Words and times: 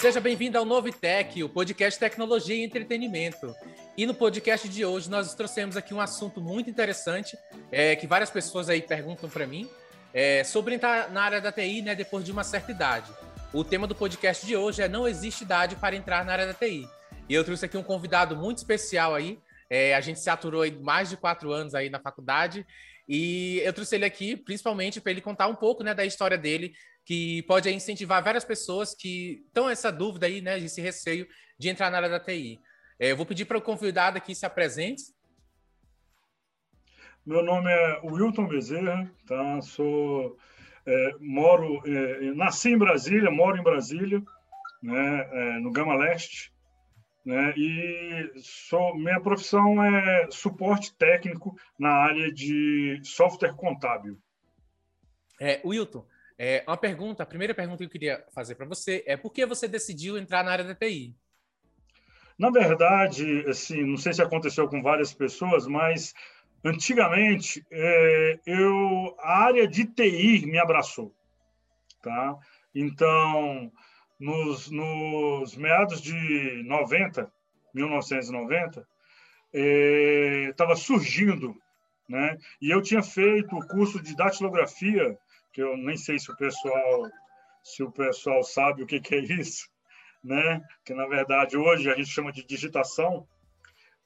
Seja 0.00 0.18
bem-vindo 0.18 0.56
ao 0.56 0.64
Novitec, 0.64 1.44
o 1.44 1.48
podcast 1.50 2.00
Tecnologia 2.00 2.56
e 2.56 2.64
Entretenimento. 2.64 3.54
E 3.98 4.06
no 4.06 4.14
podcast 4.14 4.66
de 4.66 4.82
hoje 4.82 5.10
nós 5.10 5.34
trouxemos 5.34 5.76
aqui 5.76 5.92
um 5.92 6.00
assunto 6.00 6.40
muito 6.40 6.70
interessante, 6.70 7.36
é, 7.70 7.94
que 7.94 8.06
várias 8.06 8.30
pessoas 8.30 8.70
aí 8.70 8.80
perguntam 8.80 9.28
para 9.28 9.46
mim, 9.46 9.68
é, 10.14 10.42
sobre 10.42 10.74
entrar 10.74 11.10
na 11.10 11.20
área 11.20 11.38
da 11.38 11.52
TI 11.52 11.82
né, 11.82 11.94
depois 11.94 12.24
de 12.24 12.32
uma 12.32 12.42
certa 12.42 12.72
idade. 12.72 13.12
O 13.52 13.62
tema 13.62 13.86
do 13.86 13.94
podcast 13.94 14.46
de 14.46 14.56
hoje 14.56 14.80
é 14.80 14.88
Não 14.88 15.06
existe 15.06 15.44
idade 15.44 15.76
para 15.76 15.94
entrar 15.94 16.24
na 16.24 16.32
área 16.32 16.46
da 16.46 16.54
TI. 16.54 16.88
E 17.28 17.34
eu 17.34 17.44
trouxe 17.44 17.66
aqui 17.66 17.76
um 17.76 17.82
convidado 17.82 18.34
muito 18.34 18.56
especial 18.56 19.14
aí. 19.14 19.38
É, 19.68 19.94
a 19.94 20.00
gente 20.00 20.18
se 20.18 20.30
aturou 20.30 20.62
aí 20.62 20.72
mais 20.72 21.10
de 21.10 21.18
quatro 21.18 21.52
anos 21.52 21.74
aí 21.74 21.90
na 21.90 22.00
faculdade. 22.00 22.66
E 23.06 23.60
eu 23.64 23.72
trouxe 23.74 23.96
ele 23.96 24.06
aqui 24.06 24.34
principalmente 24.34 24.98
para 24.98 25.12
ele 25.12 25.20
contar 25.20 25.46
um 25.48 25.54
pouco 25.54 25.82
né, 25.82 25.92
da 25.92 26.06
história 26.06 26.38
dele, 26.38 26.72
que 27.10 27.42
pode 27.42 27.68
incentivar 27.68 28.22
várias 28.22 28.44
pessoas 28.44 28.94
que 28.94 29.42
estão 29.48 29.68
essa 29.68 29.90
dúvida 29.90 30.26
aí, 30.26 30.40
né, 30.40 30.56
esse 30.60 30.80
receio 30.80 31.26
de 31.58 31.68
entrar 31.68 31.90
na 31.90 31.96
área 31.96 32.08
da 32.08 32.20
TI. 32.20 32.60
É, 33.00 33.10
eu 33.10 33.16
vou 33.16 33.26
pedir 33.26 33.46
para 33.46 33.58
o 33.58 33.60
convidado 33.60 34.16
aqui 34.16 34.32
se 34.32 34.46
apresente. 34.46 35.02
Meu 37.26 37.42
nome 37.42 37.68
é 37.68 38.00
Wilton 38.04 38.46
Bezerra, 38.46 39.12
tá? 39.26 39.60
Sou 39.60 40.38
é, 40.86 41.14
moro, 41.18 41.82
é, 41.84 42.32
nasci 42.32 42.68
em 42.68 42.78
Brasília, 42.78 43.28
moro 43.28 43.58
em 43.58 43.64
Brasília, 43.64 44.22
né, 44.80 45.28
é, 45.32 45.58
no 45.58 45.72
Gama 45.72 45.96
Leste, 45.96 46.52
né, 47.26 47.52
e 47.56 48.30
sou, 48.40 48.96
minha 48.96 49.20
profissão 49.20 49.82
é 49.82 50.28
suporte 50.30 50.96
técnico 50.96 51.56
na 51.76 51.90
área 51.90 52.32
de 52.32 53.00
software 53.02 53.56
contábil. 53.56 54.16
É, 55.40 55.60
Wilton, 55.64 56.06
é, 56.42 56.64
uma 56.66 56.76
pergunta, 56.78 57.22
a 57.22 57.26
primeira 57.26 57.54
pergunta 57.54 57.76
que 57.76 57.84
eu 57.84 57.90
queria 57.90 58.24
fazer 58.34 58.54
para 58.54 58.64
você 58.64 59.04
é 59.06 59.14
por 59.14 59.30
que 59.30 59.44
você 59.44 59.68
decidiu 59.68 60.16
entrar 60.16 60.42
na 60.42 60.50
área 60.50 60.64
da 60.64 60.74
TI? 60.74 61.14
Na 62.38 62.48
verdade, 62.48 63.44
assim, 63.46 63.84
não 63.84 63.98
sei 63.98 64.14
se 64.14 64.22
aconteceu 64.22 64.66
com 64.66 64.80
várias 64.80 65.12
pessoas, 65.12 65.66
mas 65.66 66.14
antigamente 66.64 67.62
é, 67.70 68.40
eu 68.46 69.14
a 69.20 69.44
área 69.44 69.68
de 69.68 69.84
TI 69.84 70.46
me 70.46 70.58
abraçou, 70.58 71.14
tá? 72.02 72.38
Então, 72.74 73.70
nos, 74.18 74.70
nos 74.70 75.54
meados 75.54 76.00
de 76.00 76.62
90, 76.64 77.30
1990, 77.74 78.88
estava 80.48 80.72
é, 80.72 80.76
surgindo, 80.76 81.54
né? 82.08 82.38
E 82.62 82.70
eu 82.70 82.80
tinha 82.80 83.02
feito 83.02 83.54
o 83.54 83.66
curso 83.68 84.02
de 84.02 84.16
datilografia 84.16 85.18
que 85.60 85.62
eu 85.62 85.76
nem 85.76 85.96
sei 85.96 86.18
se 86.18 86.30
o 86.32 86.36
pessoal 86.36 87.10
se 87.62 87.82
o 87.82 87.92
pessoal 87.92 88.42
sabe 88.42 88.82
o 88.82 88.86
que, 88.86 88.98
que 88.98 89.14
é 89.14 89.18
isso, 89.18 89.68
né? 90.24 90.62
Que 90.82 90.94
na 90.94 91.06
verdade 91.06 91.58
hoje 91.58 91.90
a 91.90 91.94
gente 91.94 92.08
chama 92.08 92.32
de 92.32 92.42
digitação. 92.42 93.28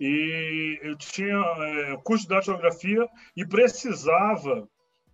E 0.00 0.80
eu 0.82 0.98
tinha 0.98 1.36
é, 1.36 1.96
curso 2.02 2.24
de 2.24 2.34
datilografia 2.34 3.08
e 3.36 3.46
precisava 3.46 4.68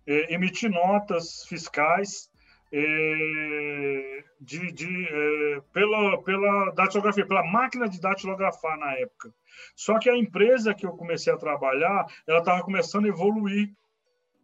é, 0.07 0.33
emitir 0.33 0.71
notas 0.71 1.45
fiscais 1.47 2.31
é, 2.73 4.23
de, 4.39 4.71
de 4.71 5.07
é, 5.07 5.61
pela, 5.71 6.23
pela 6.23 6.71
datilografia, 6.71 7.27
pela 7.27 7.45
máquina 7.45 7.87
de 7.87 8.01
datilografar 8.01 8.79
na 8.79 8.93
época. 8.93 9.31
Só 9.75 9.99
que 9.99 10.09
a 10.09 10.17
empresa 10.17 10.73
que 10.73 10.87
eu 10.87 10.93
comecei 10.93 11.31
a 11.31 11.37
trabalhar, 11.37 12.07
ela 12.27 12.39
estava 12.39 12.63
começando 12.63 13.05
a 13.05 13.09
evoluir 13.09 13.71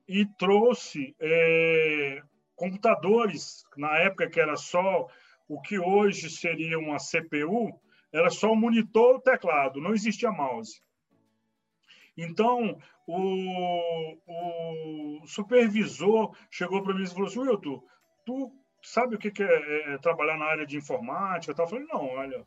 e 0.07 0.25
trouxe 0.25 1.15
é, 1.19 2.21
computadores, 2.55 3.63
na 3.75 3.97
época 3.97 4.29
que 4.29 4.39
era 4.39 4.55
só 4.55 5.07
o 5.47 5.61
que 5.61 5.77
hoje 5.79 6.29
seria 6.29 6.79
uma 6.79 6.97
CPU, 6.97 7.79
era 8.11 8.29
só 8.29 8.51
o 8.51 8.55
monitor 8.55 9.15
o 9.15 9.21
teclado, 9.21 9.81
não 9.81 9.93
existia 9.93 10.31
mouse. 10.31 10.81
Então, 12.17 12.77
o, 13.05 14.17
o 15.21 15.27
supervisor 15.27 16.35
chegou 16.49 16.81
para 16.81 16.93
mim 16.93 17.03
e 17.03 17.07
falou 17.07 17.27
assim, 17.27 17.39
Wilton, 17.39 17.83
tu 18.25 18.51
sabe 18.81 19.15
o 19.15 19.19
que 19.19 19.31
é, 19.41 19.45
é, 19.45 19.93
é 19.93 19.97
trabalhar 19.99 20.37
na 20.37 20.45
área 20.45 20.65
de 20.65 20.77
informática? 20.77 21.61
Eu 21.61 21.67
falei, 21.67 21.85
não, 21.85 22.07
olha, 22.07 22.45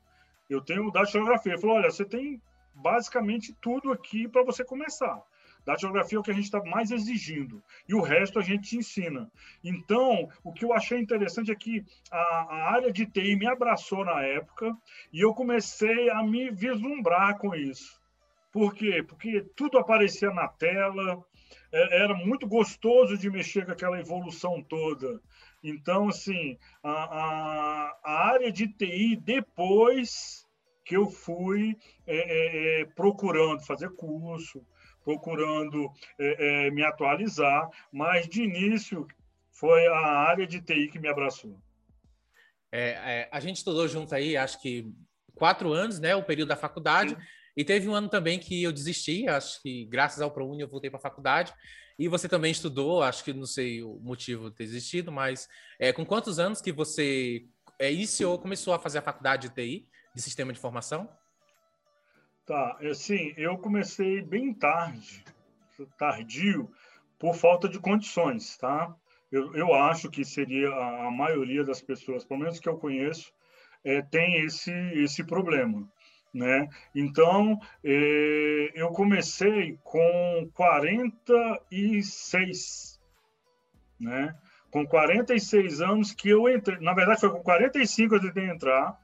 eu 0.49 0.61
tenho 0.61 0.91
datilografia. 0.91 1.53
Ele 1.53 1.61
falou, 1.61 1.77
olha, 1.77 1.91
você 1.91 2.05
tem 2.05 2.43
basicamente 2.75 3.55
tudo 3.61 3.93
aqui 3.93 4.27
para 4.27 4.43
você 4.43 4.65
começar. 4.65 5.23
Datilografia 5.65 6.17
é 6.17 6.21
o 6.21 6.23
que 6.23 6.31
a 6.31 6.35
gente 6.35 6.45
está 6.45 6.63
mais 6.65 6.91
exigindo. 6.91 7.63
E 7.89 7.95
o 7.95 8.01
resto 8.01 8.39
a 8.39 8.43
gente 8.43 8.77
ensina. 8.77 9.31
Então, 9.63 10.29
o 10.43 10.53
que 10.53 10.65
eu 10.65 10.73
achei 10.73 10.99
interessante 10.99 11.51
é 11.51 11.55
que 11.55 11.85
a, 12.11 12.19
a 12.19 12.73
área 12.73 12.93
de 12.93 13.07
TI 13.07 13.37
me 13.37 13.47
abraçou 13.47 14.05
na 14.05 14.23
época 14.23 14.77
e 15.13 15.21
eu 15.21 15.35
comecei 15.35 16.11
a 16.11 16.23
me 16.23 16.51
vislumbrar 16.51 17.39
com 17.39 17.55
isso. 17.55 18.01
Por 18.53 18.75
quê? 18.75 19.03
Porque 19.03 19.43
tudo 19.55 19.79
aparecia 19.79 20.31
na 20.33 20.49
tela, 20.49 21.25
é, 21.73 22.03
era 22.03 22.15
muito 22.15 22.47
gostoso 22.49 23.17
de 23.17 23.31
mexer 23.31 23.65
com 23.65 23.73
aquela 23.73 24.01
evolução 24.01 24.63
toda. 24.63 25.21
Então, 25.63 26.09
assim, 26.09 26.59
a, 26.83 26.91
a, 26.91 27.99
a 28.03 28.29
área 28.29 28.51
de 28.51 28.67
TI, 28.67 29.17
depois 29.17 30.47
que 30.85 30.97
eu 30.97 31.09
fui 31.09 31.77
é, 32.07 32.17
é, 32.17 32.81
é 32.81 32.85
procurando 32.85 33.65
fazer 33.65 33.91
curso, 33.91 34.67
procurando 35.05 35.91
é, 36.19 36.67
é, 36.67 36.71
me 36.71 36.83
atualizar, 36.83 37.69
mas 37.93 38.29
de 38.29 38.43
início 38.43 39.07
foi 39.51 39.87
a 39.87 39.99
área 39.99 40.47
de 40.47 40.61
TI 40.61 40.89
que 40.89 40.99
me 40.99 41.09
abraçou. 41.09 41.59
É, 42.73 42.91
é, 42.91 43.29
a 43.33 43.41
gente 43.41 43.57
estudou 43.57 43.87
junto 43.89 44.15
aí, 44.15 44.37
acho 44.37 44.61
que 44.61 44.91
quatro 45.35 45.73
anos, 45.73 45.99
né? 45.99 46.15
O 46.15 46.23
período 46.23 46.49
da 46.49 46.57
faculdade. 46.57 47.11
Sim. 47.11 47.17
E 47.57 47.65
teve 47.65 47.89
um 47.89 47.95
ano 47.95 48.09
também 48.09 48.39
que 48.39 48.63
eu 48.63 48.73
desisti, 48.73 49.29
acho 49.29 49.61
que 49.61 49.85
graças 49.87 50.21
ao 50.21 50.31
ProUni 50.31 50.63
eu 50.63 50.69
voltei 50.69 50.89
para 50.89 50.99
a 50.99 51.03
faculdade. 51.03 51.53
E 51.99 52.09
você 52.09 52.29
também 52.29 52.51
estudou, 52.51 53.03
acho 53.03 53.23
que 53.23 53.33
não 53.33 53.45
sei 53.45 53.83
o 53.83 53.99
motivo 54.01 54.49
de 54.49 54.57
ter 54.57 54.65
desistido, 54.65 55.13
mas 55.13 55.49
é, 55.79 55.93
com 55.93 56.07
quantos 56.07 56.39
anos 56.39 56.63
que 56.63 56.73
você 56.73 57.45
é, 57.79 57.93
iniciou, 57.93 58.39
começou 58.39 58.73
a 58.73 58.79
fazer 58.79 58.99
a 58.99 59.03
faculdade 59.03 59.49
de 59.49 59.55
TI, 59.55 59.89
de 60.15 60.23
Sistema 60.23 60.53
de 60.53 60.59
Informação? 60.59 61.09
Tá, 62.51 62.77
assim, 62.91 63.33
eu 63.37 63.57
comecei 63.57 64.21
bem 64.21 64.53
tarde, 64.53 65.25
tardio, 65.97 66.69
por 67.17 67.37
falta 67.37 67.69
de 67.69 67.79
condições, 67.79 68.57
tá? 68.57 68.93
Eu, 69.31 69.55
eu 69.55 69.73
acho 69.73 70.11
que 70.11 70.25
seria 70.25 70.69
a, 70.69 71.07
a 71.07 71.11
maioria 71.13 71.63
das 71.63 71.81
pessoas, 71.81 72.25
pelo 72.25 72.41
menos 72.41 72.59
que 72.59 72.69
eu 72.69 72.77
conheço, 72.77 73.33
é, 73.85 74.03
tem 74.03 74.45
esse, 74.45 74.73
esse 74.73 75.23
problema, 75.23 75.89
né? 76.35 76.69
Então, 76.93 77.57
é, 77.85 78.73
eu 78.75 78.89
comecei 78.89 79.79
com 79.85 80.51
46, 80.53 83.01
né? 84.01 84.37
Com 84.73 84.85
46 84.85 85.81
anos 85.81 86.13
que 86.13 86.31
eu 86.31 86.49
entrei, 86.49 86.81
na 86.81 86.95
verdade 86.95 87.21
foi 87.21 87.31
com 87.31 87.45
45 87.45 88.09
que 88.09 88.17
eu 88.17 88.21
tentei 88.21 88.51
entrar, 88.51 89.01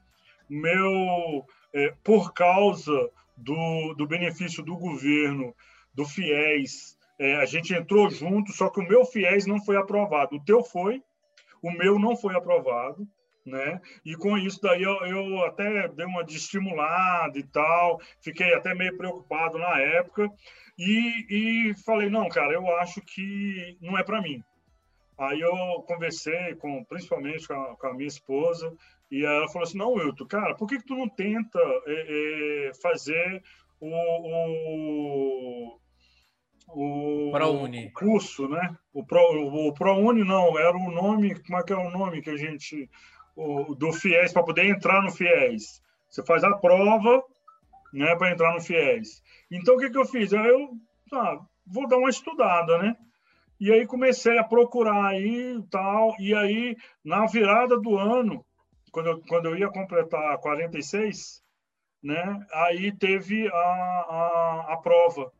meu, 0.49 1.45
é, 1.73 1.93
por 2.03 2.33
causa 2.33 3.09
do, 3.37 3.93
do 3.93 4.07
benefício 4.07 4.63
do 4.63 4.75
governo, 4.77 5.55
do 5.93 6.05
FIES. 6.05 6.97
É, 7.19 7.35
a 7.37 7.45
gente 7.45 7.73
entrou 7.73 8.09
junto, 8.09 8.51
só 8.51 8.69
que 8.69 8.79
o 8.79 8.87
meu 8.87 9.05
FIES 9.05 9.45
não 9.45 9.63
foi 9.63 9.77
aprovado. 9.77 10.35
O 10.35 10.43
teu 10.43 10.63
foi, 10.63 11.01
o 11.61 11.71
meu 11.71 11.97
não 11.99 12.15
foi 12.15 12.35
aprovado. 12.35 13.07
Né? 13.45 13.79
E 14.03 14.13
com 14.13 14.37
isso 14.37 14.59
daí 14.61 14.83
eu, 14.83 14.93
eu 15.05 15.45
até 15.45 15.87
dei 15.87 16.05
uma 16.05 16.21
desestimulada 16.21 17.39
e 17.39 17.43
tal, 17.43 17.97
fiquei 18.21 18.53
até 18.53 18.75
meio 18.75 18.97
preocupado 18.97 19.57
na 19.57 19.79
época 19.79 20.29
e, 20.77 21.69
e 21.69 21.73
falei 21.85 22.09
não, 22.09 22.27
cara, 22.27 22.51
eu 22.51 22.67
acho 22.75 22.99
que 22.99 23.77
não 23.79 23.97
é 23.97 24.03
para 24.03 24.21
mim. 24.21 24.43
Aí 25.17 25.39
eu 25.39 25.81
conversei 25.87 26.55
com, 26.55 26.83
principalmente 26.83 27.47
com 27.47 27.53
a, 27.53 27.77
com 27.77 27.87
a 27.87 27.93
minha 27.93 28.07
esposa, 28.07 28.71
e 29.09 29.23
ela 29.25 29.47
falou 29.47 29.63
assim: 29.63 29.77
não, 29.77 29.93
Wilton, 29.93 30.25
cara, 30.25 30.55
por 30.55 30.67
que, 30.67 30.77
que 30.77 30.85
tu 30.85 30.95
não 30.95 31.07
tenta 31.07 31.59
é, 31.85 32.67
é, 32.67 32.71
fazer 32.81 33.41
o, 33.79 33.89
o, 35.69 35.79
o, 36.69 37.31
ProUni. 37.31 37.91
curso, 37.91 38.47
né? 38.47 38.75
O, 38.93 39.05
Pro, 39.05 39.21
o 39.21 39.73
ProUni 39.73 40.23
não, 40.23 40.57
era 40.59 40.75
o 40.75 40.91
nome, 40.91 41.39
como 41.43 41.57
é 41.57 41.63
que 41.63 41.73
é 41.73 41.77
o 41.77 41.89
nome 41.89 42.21
que 42.21 42.29
a 42.29 42.37
gente. 42.37 42.89
O, 43.35 43.75
do 43.75 43.93
FIES, 43.93 44.33
para 44.33 44.43
poder 44.43 44.65
entrar 44.65 45.01
no 45.03 45.11
FIES. 45.11 45.81
Você 46.09 46.25
faz 46.25 46.43
a 46.43 46.57
prova 46.57 47.23
né, 47.93 48.15
para 48.15 48.31
entrar 48.31 48.53
no 48.53 48.61
FIES. 48.61 49.21
Então, 49.51 49.75
o 49.75 49.77
que, 49.77 49.91
que 49.91 49.97
eu 49.97 50.05
fiz? 50.05 50.31
Eu 50.31 50.71
ah, 51.13 51.39
vou 51.65 51.87
dar 51.87 51.97
uma 51.97 52.09
estudada, 52.09 52.79
né? 52.79 52.97
E 53.59 53.71
aí 53.71 53.85
comecei 53.85 54.37
a 54.37 54.43
procurar 54.43 55.05
aí 55.05 55.57
e 55.57 55.63
tal. 55.69 56.15
E 56.19 56.33
aí, 56.33 56.75
na 57.03 57.25
virada 57.25 57.79
do 57.79 57.97
ano, 57.97 58.45
quando 58.91 59.07
eu, 59.07 59.21
quando 59.27 59.45
eu 59.45 59.57
ia 59.57 59.69
completar 59.69 60.37
46, 60.39 61.43
né, 62.03 62.45
aí 62.53 62.91
teve 62.91 63.47
a, 63.47 63.53
a, 63.53 64.65
a 64.73 64.77
prova. 64.77 65.31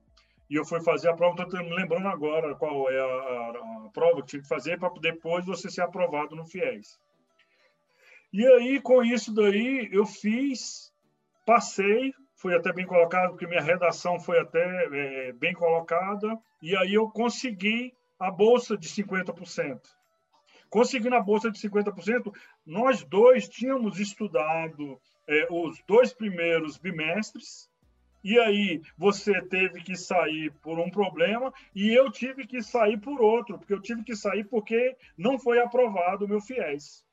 E 0.50 0.56
eu 0.56 0.66
fui 0.66 0.82
fazer 0.82 1.10
a 1.10 1.14
prova, 1.14 1.44
estou 1.44 1.60
me 1.60 1.76
lembrando 1.76 2.08
agora 2.08 2.56
qual 2.56 2.90
é 2.90 3.00
a, 3.00 3.04
a, 3.04 3.86
a 3.86 3.90
prova 3.94 4.22
que 4.22 4.28
tinha 4.28 4.42
que 4.42 4.48
fazer 4.48 4.80
para 4.80 4.90
depois 5.02 5.46
você 5.46 5.70
ser 5.70 5.82
aprovado 5.82 6.36
no 6.36 6.46
FIES. 6.46 6.98
E 8.32 8.46
aí, 8.46 8.82
com 8.82 9.04
isso 9.04 9.34
daí, 9.34 9.90
eu 9.92 10.06
fiz, 10.06 10.94
passei, 11.46 12.14
foi 12.36 12.56
até 12.56 12.72
bem 12.72 12.86
colocado, 12.86 13.32
porque 13.32 13.48
minha 13.48 13.62
redação 13.62 14.20
foi 14.20 14.40
até 14.40 14.60
é, 14.60 15.34
bem 15.34 15.54
colocada, 15.54 16.38
e 16.62 16.76
aí 16.76 16.94
eu 16.94 17.10
consegui 17.10 17.94
a 18.20 18.32
bolsa 18.32 18.78
de 18.78 18.88
50%. 18.88 19.80
Conseguindo 20.70 21.16
a 21.16 21.22
bolsa 21.22 21.50
de 21.50 21.60
50%, 21.60 22.34
nós 22.66 23.04
dois 23.04 23.48
tínhamos 23.48 24.00
estudado 24.00 25.00
é, 25.28 25.48
os 25.50 25.82
dois 25.88 26.14
primeiros 26.14 26.78
bimestres, 26.78 27.70
e 28.24 28.38
aí 28.40 28.82
você 28.98 29.42
teve 29.44 29.82
que 29.82 29.96
sair 29.96 30.52
por 30.62 30.80
um 30.80 30.90
problema 30.90 31.54
e 31.74 31.94
eu 31.94 32.12
tive 32.12 32.46
que 32.46 32.62
sair 32.62 32.98
por 32.98 33.22
outro, 33.22 33.58
porque 33.58 33.74
eu 33.74 33.82
tive 33.82 34.04
que 34.04 34.16
sair 34.16 34.44
porque 34.44 34.98
não 35.18 35.40
foi 35.40 35.60
aprovado 35.60 36.26
o 36.26 36.28
meu 36.28 36.42
FIES. 36.42 37.06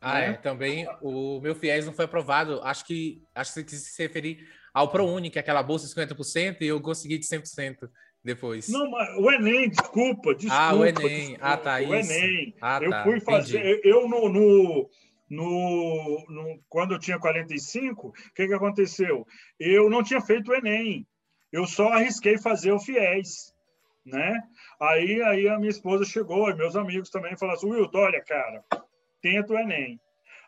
Ah, 0.00 0.20
né? 0.20 0.26
é, 0.28 0.32
também 0.34 0.86
o 1.00 1.40
meu 1.40 1.54
FIES 1.54 1.86
não 1.86 1.92
foi 1.92 2.04
aprovado. 2.04 2.60
Acho 2.62 2.84
que 2.84 3.22
acho 3.34 3.52
que 3.52 3.60
você 3.60 3.64
quis 3.64 3.82
se 3.82 4.02
referir 4.02 4.46
ao 4.72 4.90
ProUni, 4.90 5.30
que 5.30 5.38
é 5.38 5.40
aquela 5.40 5.62
bolsa 5.62 5.86
de 5.86 5.94
50%, 5.94 6.60
e 6.60 6.66
eu 6.66 6.80
consegui 6.80 7.18
de 7.18 7.26
100% 7.26 7.88
depois. 8.24 8.68
Não, 8.68 8.90
mas 8.90 9.16
o 9.18 9.30
Enem, 9.30 9.68
desculpa, 9.68 10.34
desculpa. 10.34 10.56
Ah, 10.56 10.74
o 10.74 10.84
Enem. 10.84 11.08
Desculpa, 11.08 11.46
ah, 11.46 11.56
tá, 11.58 11.76
o 11.76 11.94
isso. 11.94 12.12
Enem. 12.12 12.54
Ah, 12.60 12.80
eu 12.82 12.90
tá, 12.90 13.02
fui 13.04 13.20
fazer, 13.20 13.58
entendi. 13.58 13.88
eu 13.88 14.08
no, 14.08 14.28
no, 14.30 14.90
no, 15.28 16.24
no, 16.28 16.60
quando 16.68 16.94
eu 16.94 16.98
tinha 16.98 17.18
45, 17.18 18.08
o 18.08 18.12
que, 18.34 18.46
que 18.46 18.54
aconteceu? 18.54 19.26
Eu 19.60 19.90
não 19.90 20.02
tinha 20.02 20.22
feito 20.22 20.50
o 20.50 20.54
Enem, 20.54 21.06
eu 21.52 21.66
só 21.66 21.88
arrisquei 21.88 22.38
fazer 22.38 22.72
o 22.72 22.80
FIES, 22.80 23.54
né? 24.06 24.40
Aí, 24.80 25.22
aí 25.22 25.48
a 25.48 25.58
minha 25.58 25.70
esposa 25.70 26.04
chegou, 26.04 26.48
e 26.48 26.54
meus 26.54 26.76
amigos 26.76 27.10
também 27.10 27.36
falaram 27.36 27.58
assim, 27.58 27.70
Wilton, 27.70 27.98
olha, 27.98 28.24
cara, 28.24 28.64
tenta 29.20 29.52
o 29.52 29.58
Enem. 29.58 30.00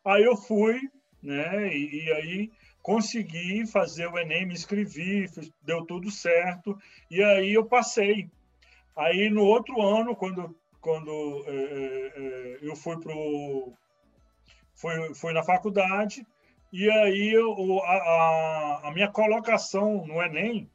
Aí 0.04 0.24
eu 0.24 0.36
fui, 0.36 0.80
né? 1.22 1.68
E, 1.74 2.04
e, 2.04 2.12
aí 2.12 2.50
consegui 2.86 3.66
fazer 3.66 4.06
o 4.06 4.16
Enem, 4.16 4.46
me 4.46 4.54
inscrevi, 4.54 5.28
deu 5.60 5.84
tudo 5.84 6.08
certo, 6.08 6.78
e 7.10 7.20
aí 7.20 7.52
eu 7.52 7.66
passei. 7.66 8.30
Aí 8.94 9.28
no 9.28 9.42
outro 9.42 9.82
ano, 9.82 10.14
quando, 10.14 10.56
quando 10.80 11.44
é, 11.48 11.52
é, 11.52 12.58
eu 12.62 12.76
fui 12.76 12.96
para 13.00 13.12
fui, 14.72 15.14
fui 15.16 15.32
na 15.32 15.42
faculdade, 15.42 16.24
e 16.72 16.88
aí 16.88 17.32
eu, 17.32 17.80
a, 17.82 18.82
a 18.84 18.92
minha 18.92 19.10
colocação 19.10 20.06
no 20.06 20.22
Enem 20.22 20.70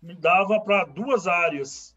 me 0.00 0.14
dava 0.14 0.58
para 0.62 0.84
duas 0.84 1.26
áreas, 1.26 1.94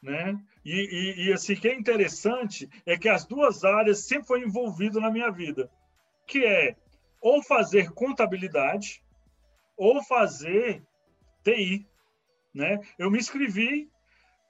né? 0.00 0.40
E, 0.64 0.70
e, 0.70 1.26
e, 1.26 1.32
assim, 1.32 1.56
que 1.56 1.66
é 1.66 1.74
interessante 1.74 2.70
é 2.86 2.96
que 2.96 3.08
as 3.08 3.24
duas 3.24 3.64
áreas 3.64 4.06
sempre 4.06 4.28
foram 4.28 4.44
envolvidas 4.44 5.02
na 5.02 5.10
minha 5.10 5.32
vida, 5.32 5.68
que 6.28 6.44
é 6.44 6.76
ou 7.20 7.42
fazer 7.42 7.90
contabilidade 7.92 9.02
ou 9.76 10.02
fazer 10.02 10.82
TI, 11.42 11.86
né? 12.54 12.80
Eu 12.98 13.10
me 13.10 13.18
inscrevi, 13.18 13.88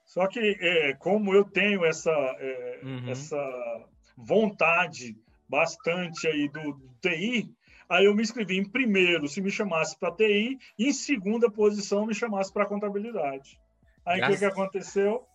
só 0.05 0.27
que 0.27 0.39
é, 0.59 0.93
como 0.95 1.33
eu 1.33 1.43
tenho 1.43 1.85
essa 1.85 2.11
é, 2.11 2.79
uhum. 2.83 3.09
essa 3.09 3.85
vontade 4.17 5.15
bastante 5.47 6.27
aí 6.27 6.49
do, 6.49 6.73
do 6.73 6.95
TI, 7.01 7.49
aí 7.89 8.05
eu 8.05 8.15
me 8.15 8.21
inscrevi 8.21 8.57
em 8.57 8.69
primeiro 8.69 9.27
se 9.27 9.41
me 9.41 9.51
chamasse 9.51 9.97
para 9.97 10.15
TI 10.15 10.57
e 10.77 10.87
em 10.87 10.93
segunda 10.93 11.49
posição 11.49 12.05
me 12.05 12.13
chamasse 12.13 12.51
para 12.51 12.65
contabilidade. 12.65 13.59
Aí 14.05 14.21
o 14.21 14.27
que, 14.27 14.37
que 14.37 14.45
aconteceu? 14.45 15.25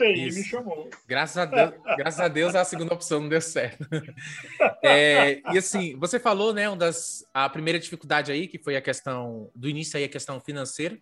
TI 0.00 0.28
Isso. 0.28 0.38
me 0.38 0.44
chamou. 0.44 0.90
Graças 1.06 1.36
a 1.36 1.44
Deus, 1.44 1.82
graças 1.96 2.20
a 2.20 2.28
Deus 2.28 2.54
a 2.54 2.64
segunda 2.64 2.94
opção 2.94 3.20
não 3.20 3.28
deu 3.28 3.40
certo. 3.40 3.86
É, 4.82 5.42
e 5.52 5.58
assim, 5.58 5.94
você 5.98 6.18
falou, 6.18 6.54
né, 6.54 6.66
uma 6.66 6.76
das, 6.76 7.22
a 7.34 7.48
primeira 7.50 7.78
dificuldade 7.78 8.32
aí, 8.32 8.48
que 8.48 8.58
foi 8.58 8.76
a 8.76 8.80
questão 8.80 9.50
do 9.54 9.68
início 9.68 9.98
aí, 9.98 10.04
a 10.04 10.08
questão 10.08 10.40
financeira. 10.40 10.98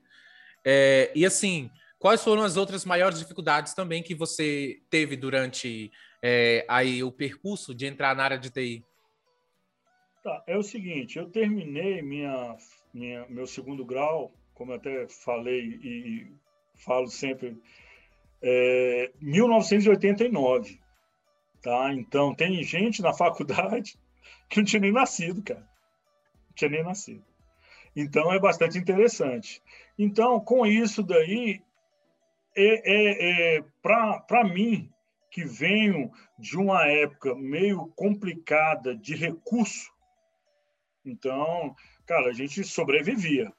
É, 0.65 1.13
e 1.15 1.25
assim, 1.25 1.71
quais 1.97 2.23
foram 2.23 2.43
as 2.43 2.57
outras 2.57 2.85
maiores 2.85 3.21
dificuldades 3.21 3.75
também 3.75 4.03
que 4.03 4.17
você 4.17 4.81
teve 4.91 5.17
durante 5.17 5.93
é, 6.21 6.65
aí 6.69 7.05
o 7.05 7.13
percurso 7.13 7.73
de 7.73 7.87
entrar 7.87 8.17
na 8.17 8.25
área 8.25 8.39
de 8.39 8.51
TI? 8.51 8.85
Tá, 10.25 10.43
é 10.49 10.57
o 10.57 10.63
seguinte, 10.63 11.17
eu 11.17 11.31
terminei 11.31 12.03
minha, 12.03 12.57
minha, 12.93 13.27
meu 13.29 13.47
segundo 13.47 13.85
grau, 13.85 14.33
como 14.55 14.73
eu 14.73 14.77
até 14.77 15.07
falei 15.07 15.79
e 15.83 16.33
falo 16.75 17.07
sempre 17.07 17.57
é, 18.43 19.13
1989. 19.21 20.81
Tá? 21.63 21.93
Então, 21.93 22.35
tem 22.35 22.63
gente 22.63 23.03
na 23.03 23.13
faculdade 23.13 23.99
que 24.49 24.59
não 24.59 24.65
tinha 24.65 24.81
nem 24.81 24.93
nascido, 24.93 25.43
cara. 25.43 25.61
Não 25.61 26.55
tinha 26.55 26.71
nem 26.71 26.83
nascido. 26.83 27.25
Então, 27.95 28.33
é 28.33 28.39
bastante 28.39 28.79
interessante. 28.79 29.63
Então, 29.99 30.39
com 30.41 30.65
isso 30.65 31.03
daí, 31.03 31.61
é, 32.57 33.57
é, 33.57 33.57
é 33.57 33.65
para 33.83 34.45
mim, 34.45 34.91
que 35.31 35.45
venho 35.45 36.11
de 36.39 36.57
uma 36.57 36.87
época 36.87 37.35
meio 37.35 37.87
complicada 37.95 38.97
de 38.97 39.15
recurso, 39.15 39.93
então, 41.05 41.75
cara, 42.07 42.29
a 42.29 42.33
gente 42.33 42.63
sobrevivia. 42.65 43.53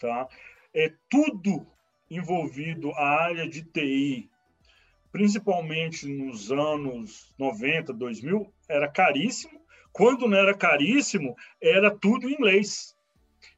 Tá? 0.00 0.28
É 0.72 0.92
tudo 1.08 1.66
envolvido 2.16 2.90
a 2.92 3.22
área 3.24 3.48
de 3.48 3.62
TI, 3.62 4.30
principalmente 5.14 6.08
nos 6.08 6.50
anos 6.50 7.32
90, 7.38 7.92
2000, 7.92 8.52
era 8.68 8.88
caríssimo. 8.88 9.60
Quando 9.92 10.26
não 10.26 10.36
era 10.36 10.52
caríssimo, 10.52 11.36
era 11.62 11.88
tudo 11.88 12.28
em 12.28 12.32
inglês. 12.32 12.96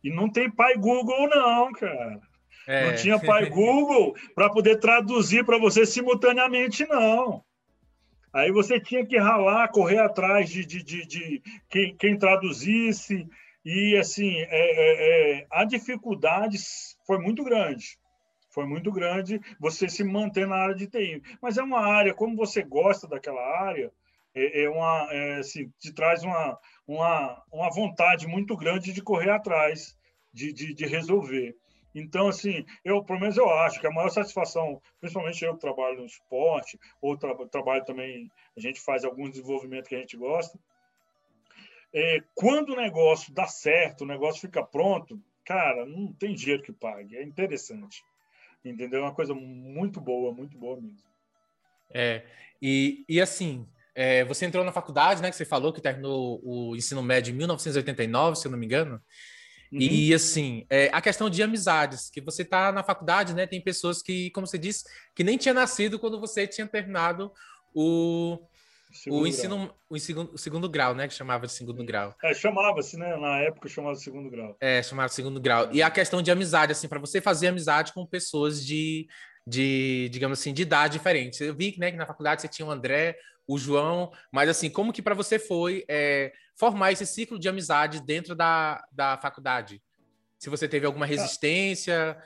E 0.04 0.10
não 0.10 0.30
tem 0.30 0.50
pai 0.50 0.76
Google, 0.76 1.28
não, 1.30 1.72
cara. 1.72 2.20
É. 2.68 2.90
Não 2.90 2.96
tinha 2.96 3.18
pai 3.18 3.48
Google 3.50 4.14
para 4.34 4.50
poder 4.50 4.78
traduzir 4.80 5.46
para 5.46 5.56
você 5.56 5.86
simultaneamente, 5.86 6.86
não. 6.86 7.42
Aí 8.34 8.52
você 8.52 8.78
tinha 8.78 9.06
que 9.06 9.16
ralar, 9.16 9.68
correr 9.68 9.98
atrás 9.98 10.50
de, 10.50 10.66
de, 10.66 10.82
de, 10.82 11.06
de 11.06 11.42
quem, 11.70 11.96
quem, 11.96 12.18
traduzisse. 12.18 13.26
E, 13.64 13.96
assim, 13.96 14.36
é, 14.36 14.46
é, 14.50 15.38
é, 15.38 15.46
a 15.50 15.64
dificuldade 15.64 16.58
foi 17.06 17.18
muito 17.18 17.42
grande 17.42 17.96
foi 18.56 18.64
muito 18.64 18.90
grande 18.90 19.38
você 19.60 19.86
se 19.86 20.02
manter 20.02 20.46
na 20.46 20.56
área 20.56 20.74
de 20.74 20.86
TI. 20.86 21.22
Mas 21.42 21.58
é 21.58 21.62
uma 21.62 21.80
área, 21.80 22.14
como 22.14 22.34
você 22.34 22.62
gosta 22.62 23.06
daquela 23.06 23.42
área, 23.60 23.92
é, 24.34 24.62
é 24.62 24.70
uma, 24.70 25.08
é, 25.10 25.36
assim, 25.40 25.70
te 25.78 25.92
traz 25.92 26.24
uma, 26.24 26.58
uma, 26.88 27.44
uma 27.52 27.70
vontade 27.70 28.26
muito 28.26 28.56
grande 28.56 28.94
de 28.94 29.02
correr 29.02 29.28
atrás, 29.28 29.94
de, 30.32 30.54
de, 30.54 30.72
de 30.72 30.86
resolver. 30.86 31.54
Então, 31.94 32.28
assim, 32.28 32.64
eu, 32.82 33.04
pelo 33.04 33.20
menos 33.20 33.36
eu 33.36 33.50
acho 33.50 33.78
que 33.78 33.86
a 33.86 33.90
maior 33.90 34.08
satisfação, 34.08 34.80
principalmente 35.00 35.44
eu 35.44 35.52
que 35.52 35.60
trabalho 35.60 35.98
no 35.98 36.06
esporte, 36.06 36.78
ou 37.02 37.14
tra 37.14 37.34
trabalho 37.48 37.84
também, 37.84 38.30
a 38.56 38.60
gente 38.60 38.80
faz 38.80 39.04
alguns 39.04 39.32
desenvolvimentos 39.32 39.86
que 39.86 39.96
a 39.96 40.00
gente 40.00 40.16
gosta, 40.16 40.58
é, 41.92 42.22
quando 42.34 42.70
o 42.70 42.76
negócio 42.76 43.34
dá 43.34 43.46
certo, 43.46 44.04
o 44.04 44.06
negócio 44.06 44.40
fica 44.40 44.64
pronto, 44.64 45.22
cara, 45.44 45.84
não 45.84 46.10
tem 46.14 46.34
dinheiro 46.34 46.62
que 46.62 46.72
pague, 46.72 47.18
é 47.18 47.22
interessante. 47.22 48.02
Entendeu? 48.70 49.00
É 49.00 49.02
uma 49.02 49.14
coisa 49.14 49.34
muito 49.34 50.00
boa, 50.00 50.32
muito 50.32 50.56
boa 50.58 50.80
mesmo. 50.80 51.06
É, 51.94 52.24
e, 52.60 53.04
e 53.08 53.20
assim, 53.20 53.66
é, 53.94 54.24
você 54.24 54.44
entrou 54.44 54.64
na 54.64 54.72
faculdade, 54.72 55.22
né? 55.22 55.30
Que 55.30 55.36
você 55.36 55.44
falou 55.44 55.72
que 55.72 55.80
terminou 55.80 56.40
o 56.42 56.76
ensino 56.76 57.02
médio 57.02 57.32
em 57.32 57.36
1989, 57.36 58.36
se 58.36 58.46
eu 58.46 58.50
não 58.50 58.58
me 58.58 58.66
engano. 58.66 59.00
Uhum. 59.72 59.80
E 59.80 60.14
assim, 60.14 60.66
é, 60.70 60.90
a 60.92 61.00
questão 61.00 61.28
de 61.28 61.42
amizades, 61.42 62.10
que 62.10 62.20
você 62.20 62.42
está 62.42 62.70
na 62.70 62.82
faculdade, 62.82 63.34
né? 63.34 63.46
Tem 63.46 63.60
pessoas 63.60 64.02
que, 64.02 64.30
como 64.30 64.46
você 64.46 64.58
disse, 64.58 64.84
que 65.14 65.24
nem 65.24 65.36
tinha 65.36 65.54
nascido 65.54 65.98
quando 65.98 66.20
você 66.20 66.46
tinha 66.46 66.66
terminado 66.66 67.32
o, 67.74 68.38
Segundo 68.92 69.22
o 69.22 69.26
ensino, 69.26 69.56
grau. 69.56 69.78
o 69.90 69.98
segundo, 69.98 70.32
o 70.34 70.38
segundo 70.38 70.68
grau, 70.68 70.94
né? 70.94 71.08
Que 71.08 71.14
chamava 71.14 71.46
de 71.46 71.52
segundo 71.52 71.84
grau. 71.84 72.14
É, 72.22 72.32
chamava-se, 72.32 72.96
né? 72.96 73.16
Na 73.16 73.38
época 73.40 73.68
chamava 73.68 73.94
de 73.94 74.02
segundo 74.02 74.30
grau. 74.30 74.56
É, 74.60 74.82
chamava 74.82 75.08
de 75.08 75.14
segundo 75.14 75.40
grau. 75.40 75.68
E 75.72 75.82
a 75.82 75.90
questão 75.90 76.22
de 76.22 76.30
amizade, 76.30 76.72
assim, 76.72 76.88
para 76.88 77.00
você 77.00 77.20
fazer 77.20 77.48
amizade 77.48 77.92
com 77.92 78.06
pessoas 78.06 78.64
de, 78.64 79.06
de, 79.46 80.08
digamos 80.10 80.38
assim, 80.38 80.52
de 80.52 80.62
idade 80.62 80.94
diferente. 80.94 81.42
Eu 81.42 81.54
vi 81.54 81.74
né, 81.78 81.90
que 81.90 81.96
na 81.96 82.06
faculdade 82.06 82.42
você 82.42 82.48
tinha 82.48 82.66
o 82.66 82.70
André, 82.70 83.16
o 83.46 83.58
João, 83.58 84.10
mas 84.32 84.48
assim, 84.48 84.68
como 84.70 84.92
que 84.92 85.02
para 85.02 85.14
você 85.14 85.38
foi 85.38 85.84
é, 85.88 86.32
formar 86.56 86.92
esse 86.92 87.06
ciclo 87.06 87.38
de 87.38 87.48
amizade 87.48 88.04
dentro 88.04 88.34
da, 88.34 88.84
da 88.90 89.18
faculdade? 89.18 89.82
Se 90.38 90.50
você 90.50 90.68
teve 90.68 90.86
alguma 90.86 91.06
resistência? 91.06 92.16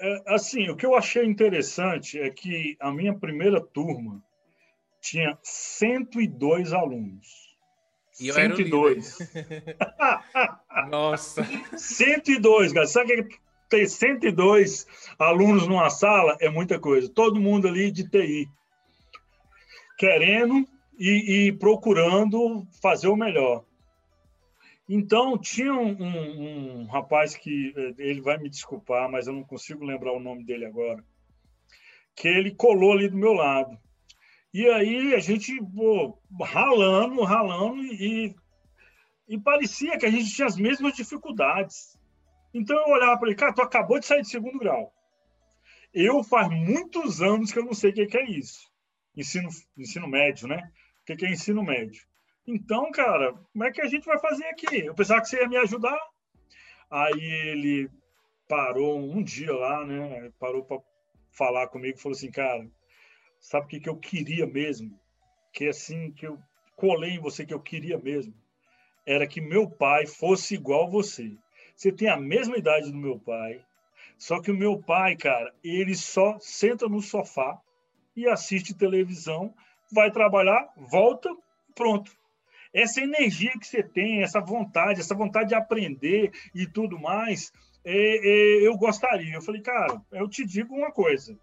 É, 0.00 0.34
assim, 0.34 0.68
o 0.68 0.76
que 0.76 0.86
eu 0.86 0.94
achei 0.94 1.24
interessante 1.24 2.18
é 2.18 2.30
que 2.30 2.76
a 2.80 2.90
minha 2.90 3.16
primeira 3.16 3.60
turma 3.60 4.22
tinha 5.02 5.36
102 5.42 6.72
alunos. 6.72 7.52
E 8.20 8.28
eu 8.28 8.34
102. 8.34 9.18
Nossa. 10.88 11.44
102, 11.76 12.72
cara. 12.72 12.86
Sabe 12.86 13.24
que 13.24 13.38
ter 13.68 13.88
102 13.88 14.86
alunos 15.18 15.66
numa 15.66 15.90
sala 15.90 16.36
é 16.40 16.48
muita 16.48 16.78
coisa. 16.78 17.08
Todo 17.08 17.40
mundo 17.40 17.66
ali 17.66 17.90
de 17.90 18.08
TI. 18.08 18.48
Querendo 19.98 20.66
e, 20.98 21.48
e 21.48 21.52
procurando 21.52 22.66
fazer 22.80 23.08
o 23.08 23.16
melhor. 23.16 23.64
Então, 24.88 25.38
tinha 25.38 25.72
um, 25.72 25.96
um, 26.00 26.80
um, 26.80 26.86
rapaz 26.86 27.34
que 27.34 27.72
eh, 27.76 27.94
ele 27.98 28.20
vai 28.20 28.36
me 28.36 28.48
desculpar, 28.48 29.10
mas 29.10 29.26
eu 29.26 29.32
não 29.32 29.42
consigo 29.42 29.84
lembrar 29.84 30.12
o 30.12 30.20
nome 30.20 30.44
dele 30.44 30.66
agora, 30.66 31.02
que 32.14 32.28
ele 32.28 32.50
colou 32.50 32.92
ali 32.92 33.08
do 33.08 33.16
meu 33.16 33.32
lado. 33.32 33.78
E 34.52 34.68
aí 34.68 35.14
a 35.14 35.18
gente 35.18 35.58
pô, 35.74 36.18
ralando, 36.42 37.22
ralando, 37.22 37.82
e, 37.82 38.34
e 39.26 39.38
parecia 39.38 39.98
que 39.98 40.04
a 40.04 40.10
gente 40.10 40.30
tinha 40.30 40.46
as 40.46 40.56
mesmas 40.56 40.94
dificuldades. 40.94 41.98
Então 42.52 42.76
eu 42.76 42.92
olhava 42.92 43.18
para 43.18 43.28
ele, 43.28 43.36
cara, 43.36 43.54
tu 43.54 43.62
acabou 43.62 43.98
de 43.98 44.06
sair 44.06 44.22
de 44.22 44.28
segundo 44.28 44.58
grau. 44.58 44.92
Eu 45.92 46.22
faz 46.22 46.48
muitos 46.48 47.22
anos 47.22 47.52
que 47.52 47.58
eu 47.58 47.64
não 47.64 47.74
sei 47.74 47.90
o 47.90 47.94
que 47.94 48.16
é 48.16 48.30
isso. 48.30 48.70
Ensino, 49.16 49.48
ensino 49.76 50.08
médio, 50.08 50.48
né? 50.48 50.70
O 51.00 51.16
que 51.16 51.24
é 51.24 51.30
ensino 51.30 51.62
médio? 51.62 52.02
Então, 52.46 52.90
cara, 52.90 53.34
como 53.52 53.64
é 53.64 53.70
que 53.70 53.80
a 53.80 53.86
gente 53.86 54.04
vai 54.04 54.18
fazer 54.18 54.44
aqui? 54.46 54.84
Eu 54.84 54.94
pensava 54.94 55.20
que 55.20 55.28
você 55.28 55.40
ia 55.40 55.48
me 55.48 55.56
ajudar. 55.56 55.98
Aí 56.90 57.20
ele 57.48 57.90
parou 58.48 58.98
um 58.98 59.22
dia 59.22 59.54
lá, 59.54 59.84
né? 59.84 60.30
Parou 60.38 60.64
para 60.64 60.78
falar 61.30 61.68
comigo, 61.68 61.98
falou 61.98 62.16
assim, 62.16 62.30
cara, 62.30 62.66
sabe 63.42 63.66
o 63.66 63.68
que, 63.68 63.80
que 63.80 63.88
eu 63.90 63.96
queria 63.96 64.46
mesmo? 64.46 64.98
Que 65.52 65.68
assim, 65.68 66.10
que 66.12 66.26
eu 66.26 66.38
colei 66.74 67.10
em 67.10 67.20
você 67.20 67.44
que 67.44 67.52
eu 67.52 67.60
queria 67.60 67.98
mesmo. 67.98 68.32
Era 69.04 69.26
que 69.26 69.42
meu 69.42 69.68
pai 69.68 70.06
fosse 70.06 70.54
igual 70.54 70.90
você. 70.90 71.36
Você 71.76 71.92
tem 71.92 72.08
a 72.08 72.16
mesma 72.16 72.56
idade 72.56 72.90
do 72.90 72.96
meu 72.96 73.18
pai, 73.18 73.62
só 74.16 74.40
que 74.40 74.50
o 74.50 74.56
meu 74.56 74.80
pai, 74.80 75.16
cara, 75.16 75.52
ele 75.62 75.94
só 75.94 76.38
senta 76.40 76.88
no 76.88 77.02
sofá 77.02 77.60
e 78.16 78.26
assiste 78.26 78.72
televisão, 78.72 79.54
vai 79.92 80.10
trabalhar, 80.10 80.72
volta, 80.76 81.28
pronto 81.74 82.10
essa 82.72 83.00
energia 83.00 83.52
que 83.58 83.66
você 83.66 83.82
tem, 83.82 84.22
essa 84.22 84.40
vontade, 84.40 85.00
essa 85.00 85.14
vontade 85.14 85.50
de 85.50 85.54
aprender 85.54 86.32
e 86.54 86.66
tudo 86.66 86.98
mais, 86.98 87.52
é, 87.84 87.92
é, 87.92 88.66
eu 88.66 88.76
gostaria. 88.76 89.34
Eu 89.34 89.42
falei, 89.42 89.60
cara, 89.60 90.00
eu 90.10 90.28
te 90.28 90.44
digo 90.44 90.74
uma 90.74 90.90
coisa, 90.90 91.38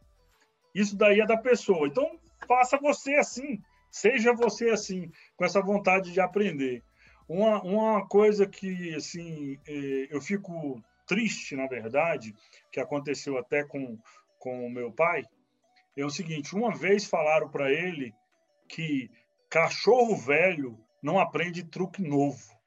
isso 0.74 0.96
daí 0.96 1.20
é 1.20 1.26
da 1.26 1.38
pessoa. 1.38 1.88
Então, 1.88 2.20
faça 2.48 2.78
você 2.78 3.16
assim, 3.16 3.62
seja 3.92 4.34
você 4.34 4.70
assim, 4.70 5.12
com 5.36 5.46
essa 5.46 5.62
vontade 5.62 6.12
de 6.12 6.20
aprender. 6.20 6.84
Uma, 7.28 7.62
uma 7.62 8.08
coisa 8.08 8.48
que, 8.48 8.96
assim, 8.96 9.58
é, 9.68 10.08
eu 10.10 10.22
fico 10.22 10.82
triste, 11.06 11.56
na 11.56 11.68
verdade, 11.68 12.34
que 12.72 12.80
aconteceu 12.80 13.38
até 13.38 13.64
com, 13.64 13.98
com 14.40 14.66
o 14.66 14.70
meu 14.70 14.92
pai, 14.92 15.26
é 15.96 16.06
o 16.06 16.10
seguinte: 16.10 16.56
uma 16.56 16.74
vez 16.74 17.06
falaram 17.06 17.50
para 17.50 17.72
ele 17.72 18.14
que 18.68 19.10
cachorro 19.50 20.16
velho 20.16 20.80
não 21.02 21.20
aprende 21.20 21.64
truque 21.64 22.02
novo. 22.02 22.58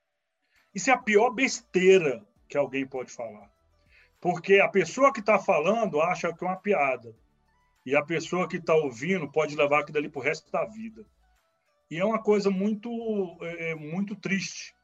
Isso 0.75 0.91
é 0.91 0.93
a 0.93 0.99
pior 0.99 1.31
besteira 1.31 2.27
que 2.49 2.57
alguém 2.57 2.87
pode 2.87 3.13
falar. 3.13 3.51
Porque 4.21 4.61
a 4.61 4.69
pessoa 4.69 5.13
que 5.13 5.21
está 5.21 5.39
falando 5.39 6.01
acha 6.01 6.33
que 6.33 6.45
é 6.45 6.47
uma 6.47 6.57
piada. 6.57 7.15
E 7.85 7.97
a 7.97 8.05
pessoa 8.05 8.49
que 8.49 8.57
está 8.57 8.75
ouvindo 8.75 9.31
pode 9.31 9.57
levar 9.57 9.81
aquilo 9.81 9.99
ali 9.99 10.09
para 10.09 10.21
o 10.21 10.23
resto 10.23 10.51
da 10.51 10.65
vida. 10.65 11.05
E 11.91 11.99
é 11.99 12.05
uma 12.05 12.23
coisa 12.23 12.51
muito, 12.51 12.91
é, 13.43 13.71
é, 13.71 13.75
muito 13.75 14.15
triste. 14.17 14.75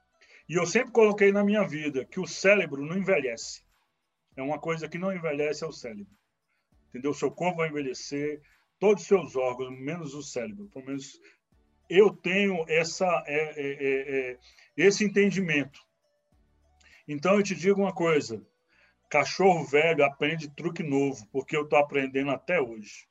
E 0.48 0.54
eu 0.54 0.66
sempre 0.66 0.92
coloquei 0.92 1.30
na 1.30 1.44
minha 1.44 1.66
vida 1.66 2.04
que 2.04 2.20
o 2.20 2.26
cérebro 2.26 2.84
não 2.84 2.96
envelhece. 2.96 3.62
É 4.36 4.42
uma 4.42 4.58
coisa 4.58 4.88
que 4.88 4.98
não 4.98 5.12
envelhece 5.12 5.64
é 5.64 5.66
o 5.66 5.72
cérebro. 5.72 6.12
Entendeu? 6.88 7.10
O 7.10 7.14
seu 7.14 7.30
corpo 7.30 7.58
vai 7.58 7.68
envelhecer, 7.68 8.40
todos 8.78 9.02
os 9.02 9.08
seus 9.08 9.36
órgãos, 9.36 9.70
menos 9.78 10.14
o 10.14 10.22
cérebro. 10.22 10.68
Pelo 10.68 10.86
menos 10.86 11.20
eu 11.88 12.10
tenho 12.10 12.64
essa, 12.68 13.06
é, 13.26 13.36
é, 13.36 13.72
é, 13.72 14.30
é, 14.32 14.38
esse 14.76 15.04
entendimento. 15.04 15.80
Então, 17.06 17.36
eu 17.36 17.42
te 17.42 17.54
digo 17.54 17.80
uma 17.80 17.94
coisa: 17.94 18.44
cachorro 19.08 19.64
velho 19.64 20.04
aprende 20.04 20.48
truque 20.48 20.82
novo, 20.82 21.26
porque 21.32 21.56
eu 21.56 21.62
estou 21.62 21.78
aprendendo 21.78 22.30
até 22.30 22.60
hoje. 22.60 23.06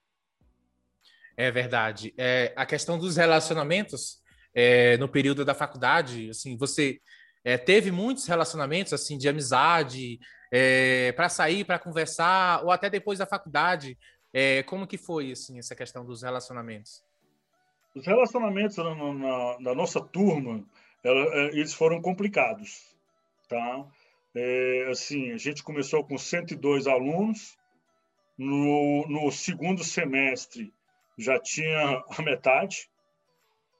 É 1.36 1.52
verdade. 1.52 2.14
É, 2.18 2.54
a 2.56 2.66
questão 2.66 2.98
dos 2.98 3.18
relacionamentos 3.18 4.22
é, 4.54 4.98
no 4.98 5.08
período 5.08 5.46
da 5.46 5.54
faculdade, 5.54 6.30
assim, 6.30 6.58
você 6.58 7.00
é, 7.44 7.58
teve 7.58 7.92
muitos 7.92 8.26
relacionamentos 8.28 8.92
assim 8.92 9.18
de 9.18 9.30
amizade 9.30 10.20
é, 10.52 11.12
para 11.12 11.30
sair, 11.30 11.64
para 11.64 11.80
conversar, 11.80 12.64
ou 12.64 12.72
até 12.72 12.90
depois 12.90 13.20
da 13.20 13.26
faculdade. 13.26 13.98
É, 14.34 14.64
como 14.64 14.88
que 14.88 14.98
foi 14.98 15.32
assim 15.32 15.60
essa 15.60 15.76
questão 15.76 16.04
dos 16.04 16.24
relacionamentos? 16.24 17.04
Os 17.96 18.06
relacionamentos 18.06 18.78
na, 18.78 18.96
na, 18.96 19.60
na 19.60 19.76
nossa 19.76 20.02
turma, 20.02 20.64
ela, 21.04 21.20
é, 21.36 21.46
eles 21.50 21.74
foram 21.74 22.02
complicados, 22.02 22.96
tá? 23.48 23.86
É, 24.40 24.88
assim, 24.92 25.32
a 25.32 25.38
gente 25.38 25.64
começou 25.64 26.04
com 26.04 26.16
102 26.16 26.86
alunos, 26.86 27.58
no, 28.38 29.04
no 29.08 29.32
segundo 29.32 29.84
semestre 29.84 30.72
já 31.18 31.40
tinha 31.40 32.04
a 32.16 32.22
metade, 32.22 32.88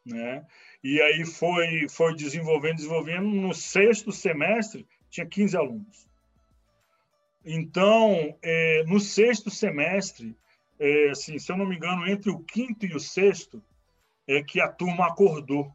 né? 0.04 0.44
E 0.84 1.00
aí 1.00 1.24
foi, 1.26 1.88
foi 1.88 2.16
desenvolvendo, 2.16 2.78
desenvolvendo. 2.78 3.28
No 3.28 3.54
sexto 3.54 4.12
semestre, 4.12 4.88
tinha 5.12 5.28
15 5.28 5.56
alunos. 5.56 6.08
Então, 7.46 8.36
é, 8.42 8.84
no 8.88 9.00
sexto 9.00 9.52
semestre, 9.52 10.36
é, 10.80 11.10
assim, 11.12 11.38
se 11.38 11.52
eu 11.52 11.58
não 11.58 11.68
me 11.68 11.76
engano, 11.76 12.08
entre 12.08 12.32
o 12.32 12.40
quinto 12.40 12.84
e 12.84 12.96
o 12.96 13.00
sexto, 13.00 13.64
é 14.28 14.42
que 14.42 14.60
a 14.60 14.70
turma 14.72 15.06
acordou. 15.06 15.72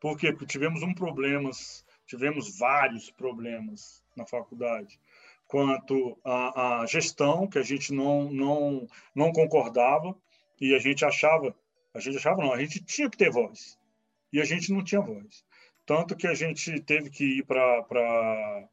Por 0.00 0.16
quê? 0.16 0.32
Porque 0.32 0.46
tivemos 0.46 0.82
um 0.82 0.94
problemas, 0.94 1.84
tivemos 2.10 2.58
vários 2.58 3.10
problemas 3.10 4.04
na 4.16 4.26
faculdade 4.26 4.98
quanto 5.46 6.18
à, 6.24 6.80
à 6.80 6.86
gestão 6.86 7.46
que 7.46 7.58
a 7.58 7.62
gente 7.62 7.92
não 7.92 8.30
não 8.30 8.88
não 9.14 9.32
concordava 9.32 10.16
e 10.60 10.74
a 10.74 10.78
gente 10.78 11.04
achava 11.04 11.54
a 11.94 12.00
gente 12.00 12.16
achava 12.16 12.42
não 12.42 12.52
a 12.52 12.58
gente 12.58 12.84
tinha 12.84 13.08
que 13.08 13.16
ter 13.16 13.30
voz 13.30 13.78
e 14.32 14.40
a 14.40 14.44
gente 14.44 14.72
não 14.72 14.82
tinha 14.82 15.00
voz 15.00 15.44
tanto 15.86 16.16
que 16.16 16.26
a 16.26 16.34
gente 16.34 16.80
teve 16.80 17.10
que 17.10 17.38
ir 17.38 17.44
para 17.44 18.68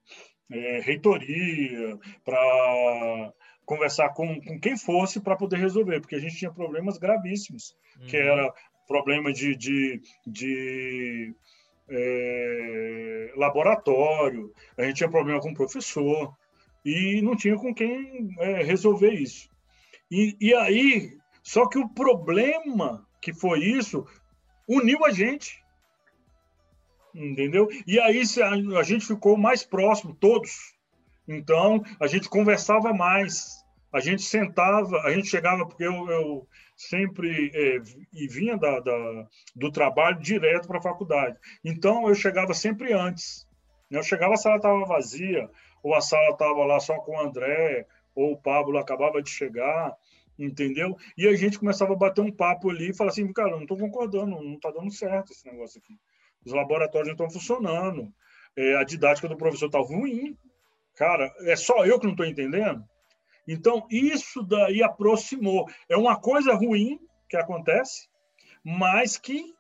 é, 0.50 0.80
reitoria 0.80 1.98
para 2.26 3.34
conversar 3.66 4.10
com, 4.14 4.42
com 4.42 4.60
quem 4.60 4.78
fosse 4.78 5.20
para 5.20 5.36
poder 5.36 5.58
resolver, 5.58 6.00
porque 6.00 6.16
a 6.16 6.20
gente 6.20 6.38
tinha 6.38 6.52
problemas 6.52 6.98
gravíssimos, 6.98 7.76
uhum. 8.00 8.08
que 8.08 8.16
era 8.16 8.54
problema 8.88 9.34
de, 9.34 9.56
de, 9.58 10.02
de 10.26 11.36
é, 11.90 13.34
laboratório, 13.36 14.54
a 14.78 14.84
gente 14.84 14.98
tinha 14.98 15.10
problema 15.10 15.40
com 15.40 15.52
o 15.52 15.56
professor, 15.56 16.36
e 16.86 17.22
não 17.22 17.36
tinha 17.36 17.56
com 17.58 17.74
quem 17.74 18.30
é, 18.40 18.64
resolver 18.64 19.12
isso. 19.12 19.50
E, 20.10 20.38
e 20.40 20.54
aí, 20.54 21.18
só 21.44 21.68
que 21.68 21.78
o 21.78 21.90
problema 21.90 23.06
que 23.22 23.34
foi 23.34 23.60
isso 23.60 24.06
uniu 24.68 25.06
a 25.06 25.12
gente. 25.12 25.64
Entendeu? 27.14 27.68
E 27.86 28.00
aí 28.00 28.22
a 28.78 28.84
gente 28.84 29.06
ficou 29.06 29.36
mais 29.36 29.64
próximo, 29.64 30.16
todos, 30.16 30.78
então, 31.28 31.84
a 32.00 32.08
gente 32.08 32.30
conversava 32.30 32.94
mais, 32.94 33.58
a 33.92 34.00
gente 34.00 34.22
sentava, 34.22 35.02
a 35.02 35.12
gente 35.12 35.28
chegava, 35.28 35.66
porque 35.66 35.84
eu, 35.84 36.10
eu 36.10 36.48
sempre 36.78 37.52
é, 37.54 37.82
e 38.14 38.28
vinha 38.28 38.58
da, 38.58 38.80
da, 38.80 39.28
do 39.56 39.72
trabalho 39.72 40.20
direto 40.20 40.68
para 40.68 40.78
a 40.78 40.82
faculdade. 40.82 41.38
Então, 41.66 42.08
eu 42.08 42.16
chegava 42.16 42.54
sempre 42.54 42.94
antes. 42.94 43.48
Eu 43.90 44.04
chegava, 44.04 44.36
a 44.36 44.38
sala 44.38 44.58
estava 44.58 44.86
vazia, 44.86 45.50
ou 45.82 45.96
a 45.96 46.02
sala 46.02 46.30
estava 46.32 46.64
lá 46.66 46.80
só 46.80 46.98
com 47.00 47.14
o 47.14 47.20
André, 47.20 47.86
ou 48.14 48.34
o 48.34 48.38
Pablo 48.38 48.78
acabava 48.78 49.22
de 49.22 49.30
chegar, 49.30 49.96
entendeu? 50.38 50.96
E 51.18 51.28
a 51.28 51.36
gente 51.36 51.60
começava 51.60 51.94
a 51.94 51.98
bater 51.98 52.22
um 52.22 52.32
papo 52.32 52.70
ali 52.70 52.90
e 52.90 52.96
falar 52.96 53.10
assim, 53.10 53.32
cara, 53.34 53.52
não 53.52 53.64
estou 53.64 53.78
concordando, 53.78 54.42
não 54.42 54.54
está 54.54 54.72
dando 54.72 54.92
certo 54.92 55.32
esse 55.32 55.50
negócio 55.50 55.82
aqui. 55.84 55.94
Os 56.46 56.54
laboratórios 56.54 57.08
não 57.08 57.14
estão 57.14 57.30
funcionando, 57.30 58.14
é, 58.56 58.76
a 58.76 58.84
didática 58.84 59.28
do 59.28 59.38
professor 59.38 59.68
está 59.68 59.80
ruim, 59.80 60.38
Cara, 60.98 61.32
é 61.42 61.56
só 61.56 61.86
eu 61.86 62.00
que 62.00 62.06
não 62.06 62.14
estou 62.14 62.26
entendendo? 62.26 62.84
Então, 63.48 63.88
isso 63.90 64.44
daí 64.44 64.84
aproximou. 64.84 65.68
É 65.88 65.96
uma 65.96 66.20
coisa 66.20 66.54
ruim 66.54 67.00
que 67.30 67.38
acontece, 67.38 68.10
mas 68.64 69.18
que 69.18 69.54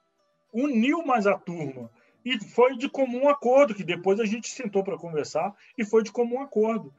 uniu 0.54 1.06
mais 1.06 1.26
a 1.26 1.38
turma. 1.38 1.90
E 2.26 2.38
foi 2.40 2.76
de 2.76 2.90
comum 2.90 3.30
acordo, 3.30 3.74
que 3.74 3.84
depois 3.84 4.20
a 4.20 4.26
gente 4.26 4.50
sentou 4.50 4.84
para 4.84 4.98
conversar 4.98 5.56
e 5.78 5.86
foi 5.86 6.04
de 6.04 6.12
comum 6.12 6.42
acordo. 6.42 6.94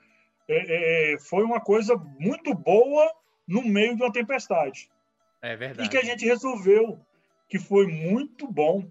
É, 0.49 1.14
é, 1.14 1.18
foi 1.18 1.45
uma 1.45 1.61
coisa 1.61 1.95
muito 2.18 2.54
boa 2.54 3.12
no 3.47 3.62
meio 3.62 3.95
de 3.95 4.02
uma 4.02 4.12
tempestade. 4.12 4.90
É 5.42 5.54
verdade. 5.54 5.87
E 5.87 5.90
que 5.90 5.99
a 5.99 6.02
gente 6.02 6.25
resolveu, 6.25 6.99
que 7.49 7.59
foi 7.59 7.87
muito 7.87 8.50
bom, 8.50 8.90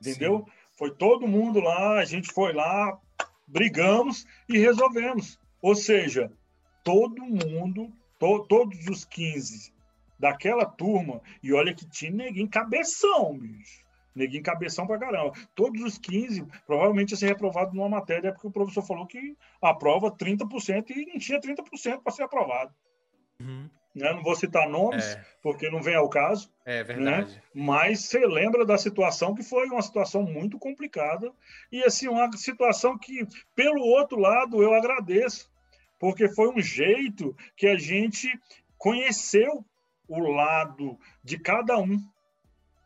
entendeu? 0.00 0.44
Sim. 0.44 0.52
Foi 0.72 0.94
todo 0.94 1.28
mundo 1.28 1.60
lá, 1.60 1.98
a 1.98 2.04
gente 2.04 2.32
foi 2.32 2.52
lá, 2.52 2.98
brigamos 3.46 4.26
e 4.48 4.58
resolvemos. 4.58 5.38
Ou 5.62 5.74
seja, 5.74 6.30
todo 6.82 7.22
mundo, 7.22 7.92
to, 8.18 8.46
todos 8.48 8.86
os 8.86 9.04
15 9.04 9.72
daquela 10.18 10.64
turma, 10.64 11.20
e 11.42 11.52
olha 11.52 11.74
que 11.74 11.88
tinha 11.88 12.10
neguinho 12.10 12.48
cabeção, 12.48 13.38
bicho. 13.38 13.86
Neguinho 14.14 14.42
cabeção 14.42 14.84
pra 14.84 14.98
caramba. 14.98 15.32
Todos 15.54 15.80
os 15.82 15.96
15 15.96 16.44
provavelmente 16.66 17.12
ia 17.12 17.16
ser 17.16 17.26
reprovado 17.26 17.74
numa 17.74 17.88
matéria, 17.88 18.32
porque 18.32 18.48
o 18.48 18.50
professor 18.50 18.82
falou 18.82 19.06
que 19.06 19.36
aprova 19.62 20.10
30% 20.10 20.90
e 20.90 21.06
não 21.06 21.18
tinha 21.18 21.40
30% 21.40 22.02
para 22.02 22.12
ser 22.12 22.24
aprovado. 22.24 22.74
Uhum. 23.40 23.70
Né? 23.94 24.12
Não 24.12 24.22
vou 24.22 24.36
citar 24.36 24.68
nomes, 24.68 25.04
é. 25.04 25.24
porque 25.42 25.70
não 25.70 25.82
vem 25.82 25.94
ao 25.94 26.08
caso. 26.08 26.50
É 26.64 26.82
verdade. 26.82 27.34
Né? 27.34 27.42
Mas 27.54 28.00
você 28.00 28.26
lembra 28.26 28.64
da 28.64 28.78
situação 28.78 29.34
que 29.34 29.42
foi 29.42 29.66
uma 29.66 29.82
situação 29.82 30.22
muito 30.22 30.58
complicada 30.58 31.32
e 31.70 31.82
assim 31.82 32.08
uma 32.08 32.30
situação 32.36 32.98
que, 32.98 33.26
pelo 33.54 33.80
outro 33.80 34.18
lado, 34.18 34.62
eu 34.62 34.74
agradeço, 34.74 35.50
porque 35.98 36.28
foi 36.28 36.48
um 36.48 36.60
jeito 36.60 37.36
que 37.56 37.66
a 37.66 37.76
gente 37.76 38.28
conheceu 38.76 39.64
o 40.06 40.20
lado 40.20 40.98
de 41.22 41.38
cada 41.38 41.78
um. 41.78 41.98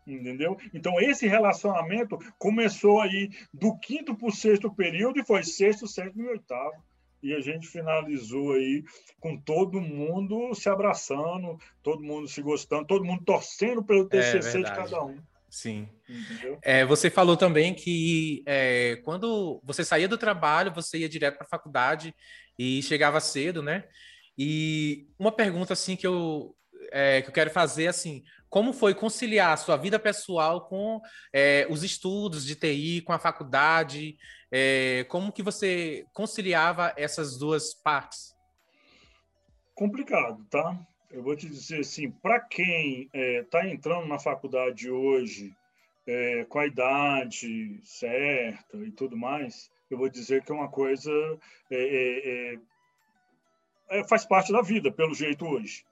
Entendeu? 0.07 0.57
Então, 0.75 1.01
esse 1.01 1.29
relacionamento 1.29 2.19
começou 2.39 3.01
aí 3.01 3.31
do 3.55 3.79
quinto 3.79 4.17
para 4.17 4.29
o 4.29 4.33
sexto 4.33 4.73
período 4.75 5.21
e 5.21 5.25
foi 5.25 5.45
sexto, 5.45 5.87
sétimo 5.87 6.25
e 6.25 6.29
oitavo 6.29 6.83
e 7.23 7.33
a 7.33 7.41
gente 7.41 7.69
finalizou 7.69 8.53
aí 8.53 8.83
com 9.21 9.39
todo 9.39 9.81
mundo 9.81 10.53
se 10.55 10.69
abraçando, 10.69 11.57
todo 11.83 12.03
mundo 12.03 12.27
se 12.27 12.43
gostando, 12.43 12.87
todo 12.87 13.05
mundo 13.05 13.23
torcendo 13.25 13.83
pelo 13.83 14.09
TCC 14.09 14.59
é 14.59 14.63
de 14.63 14.75
cada 14.75 15.05
um. 15.05 15.19
Sim. 15.49 15.87
É, 16.63 16.85
você 16.85 17.11
falou 17.11 17.37
também 17.37 17.75
que 17.75 18.43
é, 18.47 18.97
quando 19.05 19.61
você 19.63 19.85
saía 19.85 20.09
do 20.09 20.17
trabalho, 20.17 20.73
você 20.73 20.99
ia 20.99 21.09
direto 21.09 21.37
para 21.37 21.47
a 21.47 21.51
faculdade 21.51 22.15
e 22.59 22.83
chegava 22.83 23.21
cedo, 23.21 23.63
né? 23.63 23.85
E 24.37 25.07
uma 25.19 25.33
pergunta 25.33 25.73
assim 25.73 25.97
que 25.97 26.07
eu, 26.07 26.55
é, 26.91 27.23
que 27.23 27.29
eu 27.29 27.33
quero 27.33 27.51
fazer 27.51 27.87
assim, 27.89 28.23
como 28.49 28.73
foi 28.73 28.95
conciliar 28.95 29.53
a 29.53 29.57
sua 29.57 29.77
vida 29.77 29.99
pessoal 29.99 30.67
com 30.67 31.01
é, 31.33 31.67
os 31.71 31.83
estudos 31.83 32.45
de 32.45 32.55
TI, 32.55 33.01
com 33.01 33.13
a 33.13 33.19
faculdade? 33.19 34.17
É, 34.51 35.05
como 35.09 35.33
que 35.33 35.43
você 35.43 36.05
conciliava 36.13 36.93
essas 36.97 37.39
duas 37.39 37.73
partes? 37.73 38.35
Complicado, 39.75 40.45
tá? 40.51 40.79
Eu 41.11 41.23
vou 41.23 41.35
te 41.35 41.49
dizer 41.49 41.81
assim, 41.81 42.11
para 42.11 42.41
quem 42.41 43.09
está 43.15 43.67
é, 43.67 43.71
entrando 43.71 44.07
na 44.07 44.19
faculdade 44.19 44.91
hoje 44.91 45.55
é, 46.07 46.45
com 46.45 46.59
a 46.59 46.67
idade 46.67 47.81
certa 47.83 48.77
e 48.77 48.91
tudo 48.91 49.17
mais, 49.17 49.71
eu 49.95 49.99
vou 49.99 50.09
dizer 50.09 50.43
que 50.43 50.51
é 50.51 50.55
uma 50.55 50.69
coisa 50.69 51.11
é, 51.71 52.55
é, 52.55 52.59
é, 53.91 54.09
faz 54.09 54.25
parte 54.25 54.53
da 54.53 54.63
vida, 54.63 54.91
pelo 54.91 55.15
jeito 55.15 55.47
hoje. 55.47 55.85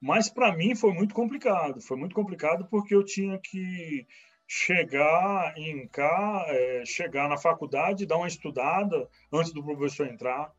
Mas 0.00 0.28
para 0.28 0.56
mim 0.56 0.74
foi 0.74 0.92
muito 0.92 1.14
complicado. 1.14 1.80
Foi 1.80 1.96
muito 1.96 2.14
complicado 2.14 2.66
porque 2.70 2.94
eu 2.94 3.04
tinha 3.04 3.38
que 3.38 4.06
chegar 4.46 5.54
em 5.56 5.86
cá, 5.88 6.44
é, 6.48 6.84
chegar 6.84 7.28
na 7.28 7.36
faculdade, 7.36 8.06
dar 8.06 8.16
uma 8.16 8.28
estudada 8.28 9.08
antes 9.32 9.52
do 9.52 9.62
professor 9.62 10.06
entrar. 10.06 10.52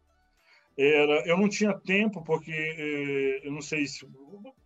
Era, 0.78 1.28
eu 1.28 1.38
não 1.38 1.50
tinha 1.50 1.74
tempo 1.74 2.24
porque 2.24 2.52
é, 2.52 3.48
eu 3.48 3.52
não 3.52 3.62
sei 3.62 3.86
se 3.88 4.08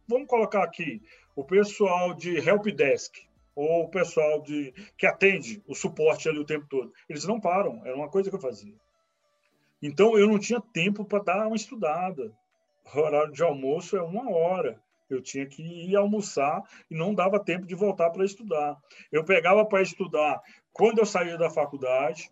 vamos 0.07 0.27
colocar 0.27 0.63
aqui 0.63 1.01
o 1.35 1.43
pessoal 1.43 2.13
de 2.13 2.37
help 2.37 2.65
desk 2.67 3.17
ou 3.55 3.83
o 3.83 3.89
pessoal 3.89 4.41
de 4.41 4.73
que 4.97 5.07
atende 5.07 5.63
o 5.65 5.73
suporte 5.73 6.27
ali 6.27 6.39
o 6.39 6.45
tempo 6.45 6.67
todo. 6.69 6.91
Eles 7.07 7.25
não 7.25 7.39
param, 7.39 7.81
era 7.85 7.95
uma 7.95 8.09
coisa 8.09 8.29
que 8.29 8.35
eu 8.35 8.41
fazia. 8.41 8.75
Então 9.81 10.17
eu 10.17 10.27
não 10.27 10.37
tinha 10.39 10.59
tempo 10.59 11.05
para 11.05 11.23
dar 11.23 11.47
uma 11.47 11.55
estudada. 11.55 12.33
O 12.93 12.99
horário 12.99 13.31
de 13.31 13.41
almoço 13.43 13.95
é 13.95 14.01
uma 14.01 14.29
hora. 14.29 14.79
Eu 15.09 15.21
tinha 15.21 15.45
que 15.45 15.61
ir 15.61 15.95
almoçar 15.95 16.63
e 16.89 16.95
não 16.95 17.13
dava 17.13 17.43
tempo 17.43 17.65
de 17.65 17.75
voltar 17.75 18.09
para 18.09 18.25
estudar. 18.25 18.75
Eu 19.11 19.23
pegava 19.23 19.65
para 19.65 19.81
estudar 19.81 20.41
quando 20.73 20.99
eu 20.99 21.05
saía 21.05 21.37
da 21.37 21.49
faculdade. 21.49 22.29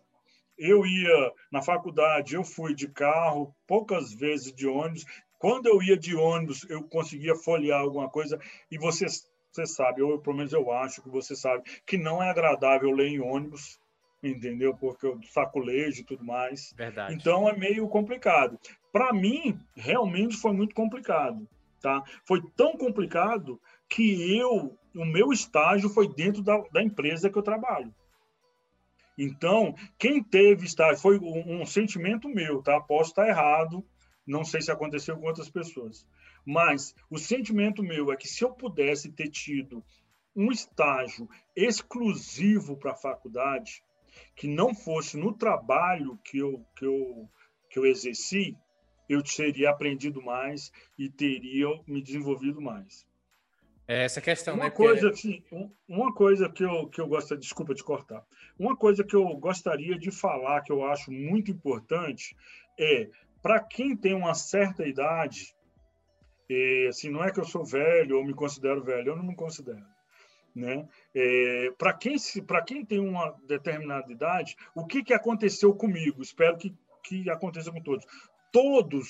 Eu 0.56 0.86
ia 0.86 1.32
na 1.50 1.62
faculdade, 1.62 2.34
eu 2.34 2.44
fui 2.44 2.74
de 2.74 2.88
carro, 2.88 3.54
poucas 3.66 4.12
vezes 4.12 4.52
de 4.52 4.66
ônibus. 4.66 5.04
Quando 5.38 5.66
eu 5.66 5.82
ia 5.82 5.96
de 5.96 6.14
ônibus, 6.14 6.68
eu 6.70 6.82
conseguia 6.84 7.34
folhear 7.34 7.80
alguma 7.80 8.08
coisa. 8.08 8.38
E 8.70 8.78
você, 8.78 9.06
você 9.54 9.66
sabe, 9.66 10.02
ou 10.02 10.18
pelo 10.18 10.36
menos 10.36 10.52
eu 10.52 10.70
acho 10.72 11.02
que 11.02 11.08
você 11.08 11.36
sabe, 11.36 11.62
que 11.86 11.96
não 11.96 12.22
é 12.22 12.30
agradável 12.30 12.90
ler 12.90 13.08
em 13.08 13.20
ônibus, 13.20 13.78
entendeu? 14.22 14.74
Porque 14.74 15.06
eu 15.06 15.20
saculejo 15.32 16.00
e 16.00 16.04
tudo 16.04 16.24
mais. 16.24 16.72
Verdade. 16.76 17.14
Então 17.14 17.48
é 17.48 17.56
meio 17.56 17.86
complicado. 17.88 18.58
Para 18.92 19.12
mim, 19.12 19.58
realmente 19.76 20.36
foi 20.36 20.52
muito 20.52 20.74
complicado. 20.74 21.46
Tá? 21.80 22.02
Foi 22.26 22.42
tão 22.56 22.78
complicado 22.78 23.60
que 23.90 24.38
eu, 24.38 24.74
o 24.94 25.04
meu 25.04 25.32
estágio 25.32 25.90
foi 25.90 26.08
dentro 26.08 26.42
da, 26.42 26.56
da 26.72 26.82
empresa 26.82 27.28
que 27.28 27.36
eu 27.36 27.42
trabalho. 27.42 27.94
Então, 29.18 29.74
quem 29.98 30.22
teve 30.22 30.64
estágio 30.64 31.00
foi 31.00 31.18
um, 31.18 31.60
um, 31.60 31.66
sentimento 31.66 32.28
meu, 32.28 32.62
tá? 32.62 32.80
Posso 32.80 33.10
estar 33.10 33.28
errado, 33.28 33.84
não 34.26 34.44
sei 34.44 34.62
se 34.62 34.72
aconteceu 34.72 35.16
com 35.16 35.26
outras 35.26 35.48
pessoas, 35.48 36.06
mas 36.44 36.94
o 37.10 37.18
sentimento 37.18 37.82
meu 37.82 38.12
é 38.12 38.16
que 38.16 38.28
se 38.28 38.44
eu 38.44 38.52
pudesse 38.52 39.10
ter 39.12 39.28
tido 39.28 39.84
um 40.36 40.50
estágio 40.50 41.28
exclusivo 41.54 42.76
para 42.76 42.92
a 42.92 42.96
faculdade, 42.96 43.82
que 44.34 44.48
não 44.48 44.74
fosse 44.74 45.16
no 45.16 45.32
trabalho 45.32 46.18
que 46.24 46.38
eu, 46.38 46.64
que 46.76 46.84
eu, 46.84 47.28
que 47.70 47.78
eu 47.78 47.86
exerci, 47.86 48.56
eu 49.08 49.22
teria 49.22 49.70
aprendido 49.70 50.22
mais 50.22 50.72
e 50.98 51.08
teria 51.08 51.68
me 51.86 52.02
desenvolvido 52.02 52.60
mais. 52.60 53.06
É, 53.86 54.04
essa 54.04 54.20
questão, 54.20 54.54
uma 54.54 54.64
né? 54.64 54.70
Coisa, 54.70 55.10
assim, 55.10 55.42
uma 55.86 56.12
coisa 56.12 56.48
que 56.48 56.64
eu, 56.64 56.88
que 56.88 57.00
eu 57.00 57.06
gosto, 57.06 57.36
desculpa 57.36 57.74
te 57.74 57.84
cortar, 57.84 58.24
uma 58.58 58.74
coisa 58.74 59.04
que 59.04 59.14
eu 59.14 59.28
gostaria 59.36 59.98
de 59.98 60.10
falar, 60.10 60.62
que 60.62 60.72
eu 60.72 60.86
acho 60.86 61.12
muito 61.12 61.50
importante, 61.50 62.34
é 62.78 63.10
para 63.42 63.60
quem 63.60 63.94
tem 63.94 64.14
uma 64.14 64.32
certa 64.32 64.86
idade, 64.86 65.54
é, 66.50 66.86
assim, 66.88 67.10
não 67.10 67.24
é 67.24 67.32
que 67.32 67.40
eu 67.40 67.44
sou 67.44 67.64
velho 67.64 68.18
ou 68.18 68.24
me 68.24 68.34
considero 68.34 68.82
velho, 68.82 69.10
eu 69.10 69.16
não 69.16 69.24
me 69.24 69.34
considero. 69.34 69.84
Né? 70.54 70.86
É, 71.14 71.70
para 71.76 71.92
quem, 71.92 72.16
quem 72.66 72.84
tem 72.84 73.00
uma 73.00 73.36
determinada 73.46 74.10
idade, 74.12 74.56
o 74.74 74.86
que, 74.86 75.02
que 75.02 75.12
aconteceu 75.12 75.74
comigo? 75.74 76.22
Espero 76.22 76.56
que, 76.56 76.72
que 77.02 77.28
aconteça 77.28 77.72
com 77.72 77.82
todos 77.82 78.06
todos 78.54 79.08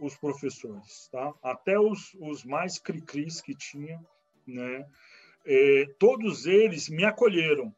os 0.00 0.16
professores, 0.16 1.08
tá? 1.12 1.34
até 1.42 1.78
os, 1.78 2.14
os 2.18 2.44
mais 2.44 2.78
cri-cris 2.78 3.42
que 3.42 3.54
tinha, 3.54 4.02
né? 4.46 4.86
É, 5.44 5.86
todos 5.98 6.46
eles 6.46 6.88
me 6.88 7.04
acolheram, 7.04 7.74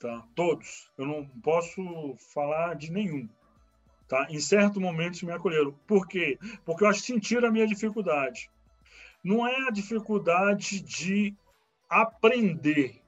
tá? 0.00 0.26
todos. 0.34 0.90
Eu 0.98 1.06
não 1.06 1.26
posso 1.40 1.80
falar 2.34 2.74
de 2.74 2.90
nenhum. 2.90 3.28
Tá? 4.08 4.26
Em 4.30 4.38
certos 4.38 4.80
momentos 4.80 5.22
me 5.22 5.32
acolheram. 5.32 5.72
Por 5.86 6.06
quê? 6.06 6.38
Porque 6.64 6.84
eu 6.84 6.88
acho 6.88 7.00
que 7.00 7.06
sentiram 7.06 7.48
a 7.48 7.52
minha 7.52 7.66
dificuldade. 7.66 8.50
Não 9.22 9.46
é 9.46 9.66
a 9.66 9.70
dificuldade 9.70 10.80
de 10.80 11.34
aprender, 11.88 13.00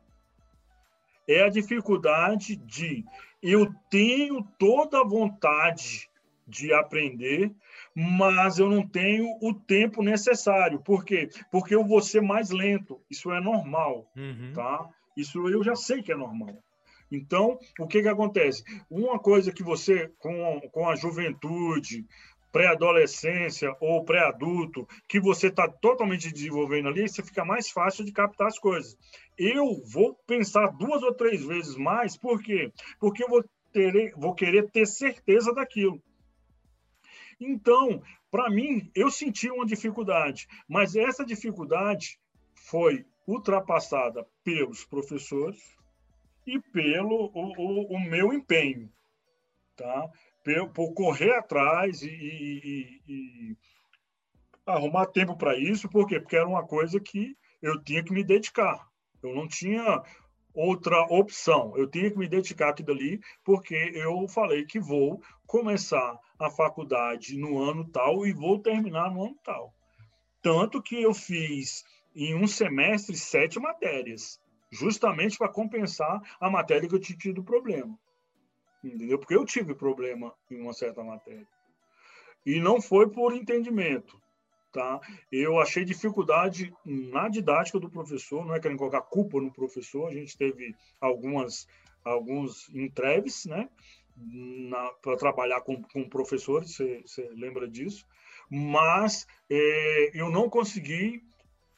é 1.28 1.42
a 1.42 1.48
dificuldade 1.48 2.56
de 2.56 3.04
eu 3.42 3.72
tenho 3.90 4.42
toda 4.58 5.00
a 5.00 5.04
vontade 5.04 6.08
de 6.46 6.72
aprender, 6.72 7.52
mas 7.94 8.58
eu 8.58 8.70
não 8.70 8.86
tenho 8.86 9.36
o 9.42 9.52
tempo 9.52 10.02
necessário. 10.02 10.80
Por 10.80 11.04
quê? 11.04 11.28
Porque 11.50 11.74
eu 11.74 11.84
vou 11.84 12.00
ser 12.00 12.22
mais 12.22 12.50
lento. 12.50 13.00
Isso 13.10 13.32
é 13.32 13.40
normal, 13.40 14.10
uhum. 14.16 14.52
tá? 14.54 14.88
Isso 15.16 15.48
eu 15.48 15.64
já 15.64 15.74
sei 15.74 16.02
que 16.02 16.12
é 16.12 16.16
normal. 16.16 16.62
Então, 17.10 17.58
o 17.78 17.86
que 17.86 18.02
que 18.02 18.08
acontece? 18.08 18.64
Uma 18.90 19.18
coisa 19.18 19.52
que 19.52 19.62
você, 19.62 20.10
com, 20.18 20.60
com 20.72 20.88
a 20.88 20.96
juventude, 20.96 22.04
pré-adolescência 22.56 23.76
ou 23.80 24.02
pré-adulto, 24.04 24.88
que 25.06 25.20
você 25.20 25.48
está 25.48 25.68
totalmente 25.68 26.32
desenvolvendo 26.32 26.88
ali, 26.88 27.06
você 27.06 27.22
fica 27.22 27.44
mais 27.44 27.70
fácil 27.70 28.04
de 28.04 28.12
captar 28.12 28.46
as 28.46 28.58
coisas. 28.58 28.96
Eu 29.38 29.82
vou 29.84 30.14
pensar 30.26 30.68
duas 30.68 31.02
ou 31.02 31.12
três 31.12 31.44
vezes 31.44 31.76
mais, 31.76 32.16
por 32.16 32.42
quê? 32.42 32.72
Porque 32.98 33.22
eu 33.22 33.28
vou, 33.28 33.44
ter, 33.72 34.14
vou 34.16 34.34
querer 34.34 34.70
ter 34.70 34.86
certeza 34.86 35.52
daquilo. 35.52 36.02
Então, 37.38 38.02
para 38.30 38.48
mim, 38.48 38.90
eu 38.94 39.10
senti 39.10 39.50
uma 39.50 39.66
dificuldade, 39.66 40.48
mas 40.66 40.96
essa 40.96 41.26
dificuldade 41.26 42.18
foi 42.54 43.04
ultrapassada 43.26 44.26
pelos 44.42 44.82
professores 44.84 45.75
e 46.46 46.60
pelo 46.60 47.30
o, 47.34 47.52
o, 47.58 47.96
o 47.96 48.00
meu 48.00 48.32
empenho, 48.32 48.90
tá? 49.74 50.08
Por, 50.44 50.68
por 50.70 50.94
correr 50.94 51.32
atrás 51.32 52.02
e, 52.02 52.08
e, 52.08 53.02
e 53.08 53.56
arrumar 54.64 55.06
tempo 55.06 55.36
para 55.36 55.58
isso, 55.58 55.88
por 55.88 56.06
quê? 56.06 56.20
Porque 56.20 56.36
era 56.36 56.46
uma 56.46 56.66
coisa 56.66 57.00
que 57.00 57.36
eu 57.60 57.82
tinha 57.82 58.04
que 58.04 58.12
me 58.12 58.22
dedicar. 58.22 58.86
Eu 59.22 59.34
não 59.34 59.48
tinha 59.48 60.02
outra 60.54 61.00
opção. 61.10 61.76
Eu 61.76 61.88
tinha 61.88 62.10
que 62.10 62.18
me 62.18 62.28
dedicar 62.28 62.70
aquilo 62.70 62.92
ali, 62.92 63.20
porque 63.44 63.74
eu 63.94 64.26
falei 64.28 64.64
que 64.64 64.80
vou 64.80 65.20
começar 65.46 66.18
a 66.38 66.50
faculdade 66.50 67.36
no 67.36 67.58
ano 67.62 67.88
tal 67.90 68.26
e 68.26 68.32
vou 68.32 68.58
terminar 68.58 69.12
no 69.12 69.24
ano 69.24 69.38
tal. 69.44 69.74
Tanto 70.42 70.82
que 70.82 71.02
eu 71.02 71.12
fiz 71.12 71.84
em 72.14 72.34
um 72.34 72.46
semestre 72.46 73.16
sete 73.16 73.58
matérias, 73.58 74.40
justamente 74.70 75.38
para 75.38 75.48
compensar 75.48 76.20
a 76.40 76.50
matéria 76.50 76.88
que 76.88 76.94
eu 76.94 77.00
tinha 77.00 77.18
tido 77.18 77.42
problema. 77.42 77.98
Entendeu? 78.82 79.18
Porque 79.18 79.34
eu 79.34 79.44
tive 79.44 79.74
problema 79.74 80.32
em 80.50 80.60
uma 80.60 80.72
certa 80.72 81.02
matéria. 81.02 81.46
E 82.44 82.60
não 82.60 82.80
foi 82.80 83.10
por 83.10 83.34
entendimento. 83.34 84.20
Tá? 84.72 85.00
Eu 85.32 85.58
achei 85.58 85.84
dificuldade 85.84 86.72
na 86.84 87.28
didática 87.28 87.80
do 87.80 87.88
professor, 87.88 88.44
não 88.44 88.54
é 88.54 88.60
querendo 88.60 88.78
colocar 88.78 89.00
culpa 89.00 89.40
no 89.40 89.50
professor, 89.50 90.08
a 90.08 90.12
gente 90.12 90.36
teve 90.36 90.74
algumas, 91.00 91.66
alguns 92.04 92.68
entreves, 92.74 93.46
né? 93.46 93.70
para 95.02 95.16
trabalhar 95.16 95.60
com, 95.62 95.82
com 95.82 96.08
professores, 96.08 96.76
você 96.76 97.28
lembra 97.34 97.68
disso, 97.68 98.06
mas 98.50 99.26
é, 99.50 100.10
eu 100.14 100.30
não 100.30 100.48
consegui 100.48 101.22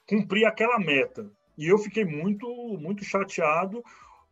cumprir 0.07 0.44
aquela 0.44 0.79
meta. 0.79 1.31
E 1.59 1.66
eu 1.66 1.77
fiquei 1.77 2.05
muito, 2.05 2.47
muito 2.79 3.05
chateado. 3.05 3.83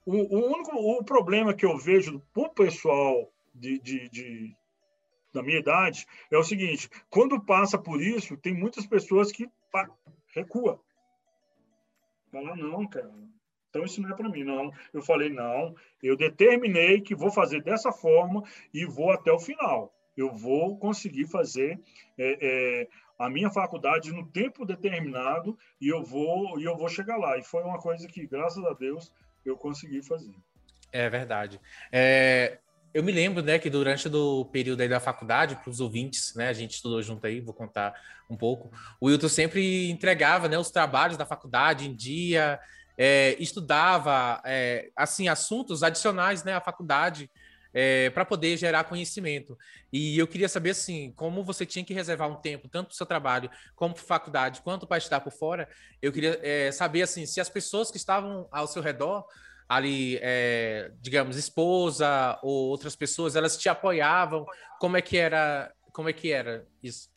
O, 0.06 0.12
o 0.12 0.54
único 0.54 0.76
o 0.76 1.04
problema 1.04 1.52
que 1.52 1.66
eu 1.66 1.76
vejo 1.76 2.22
para 2.32 2.44
o 2.44 2.54
pessoal 2.54 3.32
de, 3.52 3.80
de, 3.80 4.08
de, 4.08 4.56
da 5.34 5.42
minha 5.42 5.58
idade 5.58 6.06
é 6.30 6.38
o 6.38 6.44
seguinte: 6.44 6.88
quando 7.10 7.44
passa 7.44 7.76
por 7.76 8.00
isso, 8.00 8.36
tem 8.36 8.54
muitas 8.54 8.86
pessoas 8.86 9.32
que 9.32 9.50
pá, 9.72 9.90
recua. 10.32 10.80
Fala, 12.30 12.54
não, 12.54 12.86
cara, 12.86 13.12
então 13.70 13.84
isso 13.84 14.00
não 14.00 14.10
é 14.10 14.14
para 14.14 14.28
mim, 14.28 14.44
não. 14.44 14.70
Eu 14.92 15.02
falei, 15.02 15.28
não, 15.28 15.74
eu 16.00 16.16
determinei 16.16 17.00
que 17.00 17.14
vou 17.14 17.32
fazer 17.32 17.60
dessa 17.60 17.90
forma 17.90 18.44
e 18.72 18.84
vou 18.86 19.10
até 19.10 19.32
o 19.32 19.40
final. 19.40 19.92
Eu 20.16 20.34
vou 20.34 20.78
conseguir 20.78 21.26
fazer 21.26 21.80
é, 22.18 22.38
é, 22.40 22.88
a 23.18 23.28
minha 23.28 23.50
faculdade 23.50 24.12
no 24.12 24.26
tempo 24.26 24.64
determinado 24.64 25.58
e 25.80 25.88
eu 25.88 26.02
vou 26.02 26.58
e 26.58 26.64
eu 26.64 26.76
vou 26.76 26.88
chegar 26.88 27.16
lá. 27.16 27.38
E 27.38 27.42
foi 27.42 27.62
uma 27.62 27.78
coisa 27.78 28.06
que, 28.08 28.26
graças 28.26 28.64
a 28.64 28.72
Deus, 28.72 29.12
eu 29.44 29.56
consegui 29.56 30.02
fazer. 30.02 30.34
É 30.92 31.08
verdade. 31.08 31.60
É, 31.92 32.58
eu 32.96 33.02
me 33.02 33.12
lembro, 33.12 33.42
né, 33.42 33.58
que 33.58 33.68
durante 33.68 34.08
o 34.08 34.44
período 34.46 34.80
aí 34.80 34.88
da 34.88 34.98
faculdade, 34.98 35.56
para 35.56 35.68
os 35.68 35.80
ouvintes, 35.80 36.34
né, 36.34 36.48
a 36.48 36.52
gente 36.54 36.76
estudou 36.76 37.02
junto 37.02 37.26
aí, 37.26 37.40
vou 37.40 37.52
contar 37.52 37.94
um 38.30 38.36
pouco. 38.36 38.70
O 38.98 39.06
Wilton 39.06 39.28
sempre 39.28 39.90
entregava, 39.90 40.48
né, 40.48 40.58
os 40.58 40.70
trabalhos 40.70 41.18
da 41.18 41.26
faculdade 41.26 41.86
em 41.86 41.94
dia, 41.94 42.58
é, 42.96 43.36
estudava 43.38 44.40
é, 44.44 44.90
assim 44.96 45.28
assuntos 45.28 45.82
adicionais 45.82 46.42
né, 46.42 46.54
à 46.54 46.60
faculdade 46.60 47.30
é, 47.72 48.10
para 48.10 48.24
poder 48.24 48.56
gerar 48.56 48.84
conhecimento. 48.84 49.56
E 49.92 50.18
eu 50.18 50.26
queria 50.26 50.48
saber 50.48 50.70
assim, 50.70 51.12
como 51.16 51.44
você 51.44 51.66
tinha 51.66 51.84
que 51.84 51.94
reservar 51.94 52.30
um 52.30 52.36
tempo 52.36 52.68
tanto 52.68 52.88
para 52.88 52.94
o 52.94 52.96
seu 52.96 53.06
trabalho 53.06 53.50
como 53.74 53.94
para 53.94 54.02
faculdade, 54.02 54.62
quanto 54.62 54.86
para 54.86 54.98
estudar 54.98 55.20
por 55.20 55.32
fora. 55.32 55.68
Eu 56.00 56.12
queria 56.12 56.38
é, 56.42 56.70
saber 56.72 57.02
assim, 57.02 57.26
se 57.26 57.40
as 57.40 57.48
pessoas 57.48 57.90
que 57.90 57.96
estavam 57.96 58.48
ao 58.50 58.66
seu 58.66 58.82
redor 58.82 59.24
ali, 59.68 60.18
é, 60.22 60.92
digamos, 61.00 61.36
esposa 61.36 62.38
ou 62.42 62.68
outras 62.68 62.94
pessoas, 62.94 63.36
elas 63.36 63.56
te 63.56 63.68
apoiavam. 63.68 64.46
Como 64.80 64.96
é 64.96 65.02
que 65.02 65.16
era? 65.16 65.72
Como 65.92 66.08
é 66.08 66.12
que 66.12 66.30
era 66.30 66.66
isso? 66.82 67.10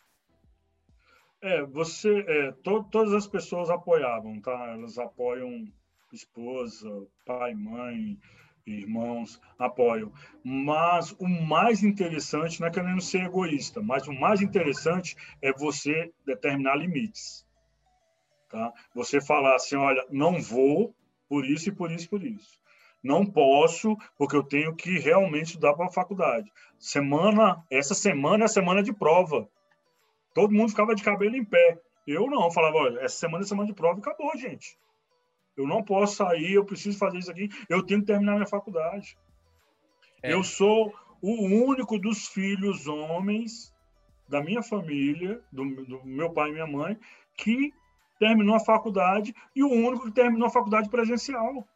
É, 1.42 1.64
você, 1.64 2.26
é, 2.28 2.52
to, 2.64 2.84
todas 2.92 3.14
as 3.14 3.28
pessoas 3.28 3.70
apoiavam, 3.70 4.42
tá? 4.42 4.74
Elas 4.74 4.98
apoiam 4.98 5.66
esposa, 6.12 6.90
pai, 7.26 7.54
mãe, 7.54 8.18
irmãos, 8.65 9.41
apoiam. 9.58 10.12
Mas 10.43 11.12
o 11.19 11.28
mais 11.28 11.84
interessante 11.84 12.60
não 12.60 12.67
é 12.67 12.72
querendo 12.72 13.02
ser 13.02 13.26
egoísta, 13.26 13.82
mas 13.82 14.08
o 14.08 14.13
mais 14.13 14.41
interessante 14.41 15.15
é 15.41 15.52
você 15.52 16.12
determinar 16.26 16.76
limites, 16.76 17.45
tá? 18.50 18.72
Você 18.93 19.22
falar 19.22 19.56
assim, 19.56 19.76
olha, 19.76 20.06
não 20.10 20.41
vou 20.41 20.93
por 21.28 21.45
isso 21.45 21.69
e 21.69 21.72
por 21.72 21.91
isso 21.91 22.06
e 22.06 22.10
por 22.10 22.24
isso. 22.24 22.60
Não 23.04 23.26
posso, 23.26 23.95
porque 24.17 24.36
eu 24.36 24.43
tenho 24.43 24.76
que 24.76 25.00
realmente 25.00 25.48
estudar 25.48 25.74
para 25.74 25.86
a 25.86 25.91
faculdade. 25.91 26.52
Semana, 26.78 27.63
essa 27.72 27.95
semana 27.95 28.43
é 28.43 28.45
a 28.45 28.50
semana 28.50 28.84
de 28.84 28.91
prova 28.91 29.48
Todo 30.34 30.54
mundo 30.54 30.69
ficava 30.69 30.95
de 30.95 31.04
cabelo 31.04 31.36
em 31.36 31.43
pé. 31.43 31.80
Eu 32.08 32.28
não, 32.28 32.52
falava, 32.52 32.78
olha, 32.78 33.00
essa 33.00 33.17
semana 33.17 33.43
é 33.43 33.48
semana 33.48 33.67
de 33.67 33.74
prova 33.74 34.00
e 34.00 34.02
acabou, 34.02 34.36
gente. 34.38 34.78
Eu 35.60 35.67
não 35.67 35.84
posso 35.84 36.15
sair, 36.15 36.54
eu 36.54 36.63
preciso 36.63 36.98
fazer 36.98 37.17
isso 37.17 37.30
aqui, 37.30 37.50
eu 37.67 37.86
tenho 37.86 38.00
que 38.00 38.08
terminar 38.08 38.36
minha 38.36 38.48
faculdade. 38.48 39.17
É. 40.24 40.32
Eu 40.32 40.41
sou 40.41 40.93
o 41.22 41.45
único 41.69 42.00
dos 42.00 42.30
filhos 42.30 42.88
homens 42.88 43.76
da 44.26 44.41
minha 44.41 44.63
família, 44.63 45.41
do, 45.52 45.65
do, 45.84 46.06
meu 46.06 46.32
pai 46.32 46.50
e 46.50 46.54
minha 46.54 46.65
mãe, 46.65 46.98
que 47.36 47.74
terminou 48.17 48.56
a 48.56 48.60
faculdade 48.62 49.36
e 49.54 49.62
o 49.62 49.69
único 49.69 50.06
que 50.06 50.13
terminou 50.13 50.48
a 50.48 50.52
faculdade 50.52 50.89
presencial. 50.89 51.67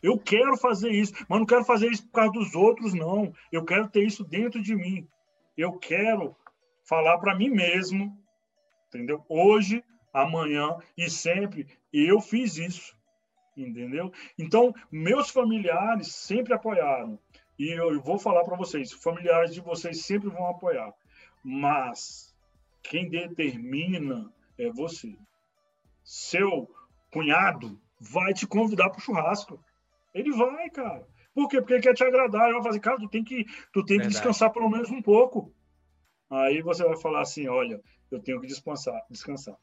Eu 0.00 0.16
quero 0.16 0.56
fazer 0.56 0.90
isso, 0.90 1.12
mas 1.28 1.40
não 1.40 1.46
quero 1.46 1.64
fazer 1.64 1.90
isso 1.90 2.04
por 2.04 2.12
causa 2.12 2.32
dos 2.32 2.54
outros, 2.54 2.94
não. 2.94 3.32
Eu 3.50 3.64
quero 3.64 3.88
ter 3.88 4.06
isso 4.06 4.22
dentro 4.22 4.62
de 4.62 4.76
mim. 4.76 5.04
Eu 5.56 5.72
quero 5.72 6.36
falar 6.84 7.18
para 7.18 7.34
mim 7.34 7.50
mesmo, 7.50 8.16
entendeu? 8.86 9.24
Hoje, 9.28 9.82
amanhã 10.12 10.78
e 10.96 11.10
sempre 11.10 11.66
eu 11.92 12.20
fiz 12.20 12.56
isso, 12.56 12.96
entendeu? 13.62 14.12
Então, 14.38 14.74
meus 14.90 15.30
familiares 15.30 16.14
sempre 16.14 16.54
apoiaram. 16.54 17.18
E 17.58 17.78
eu 17.78 18.00
vou 18.00 18.18
falar 18.18 18.44
para 18.44 18.56
vocês, 18.56 18.92
familiares 18.92 19.52
de 19.52 19.60
vocês 19.60 20.04
sempre 20.04 20.30
vão 20.30 20.46
apoiar. 20.46 20.92
Mas 21.44 22.34
quem 22.82 23.08
determina 23.08 24.32
é 24.58 24.70
você. 24.70 25.14
Seu 26.02 26.70
cunhado 27.12 27.80
vai 28.00 28.32
te 28.32 28.46
convidar 28.46 28.90
para 28.90 28.98
o 28.98 29.02
churrasco. 29.02 29.62
Ele 30.14 30.32
vai, 30.32 30.70
cara. 30.70 31.06
Por 31.34 31.48
quê? 31.48 31.58
Porque 31.58 31.74
ele 31.74 31.82
quer 31.82 31.94
te 31.94 32.02
agradar. 32.02 32.44
Ele 32.44 32.54
vai 32.54 32.62
fazer, 32.62 32.80
cara, 32.80 32.98
tu 32.98 33.08
tem 33.08 33.22
que, 33.22 33.44
tu 33.72 33.84
tem 33.84 34.00
que 34.00 34.08
descansar 34.08 34.50
pelo 34.52 34.68
menos 34.68 34.90
um 34.90 35.02
pouco. 35.02 35.52
Aí 36.30 36.62
você 36.62 36.84
vai 36.84 36.96
falar 36.96 37.22
assim, 37.22 37.48
olha, 37.48 37.80
eu 38.10 38.20
tenho 38.20 38.40
que 38.40 38.46
descansar, 38.46 39.04
descansar. 39.10 39.56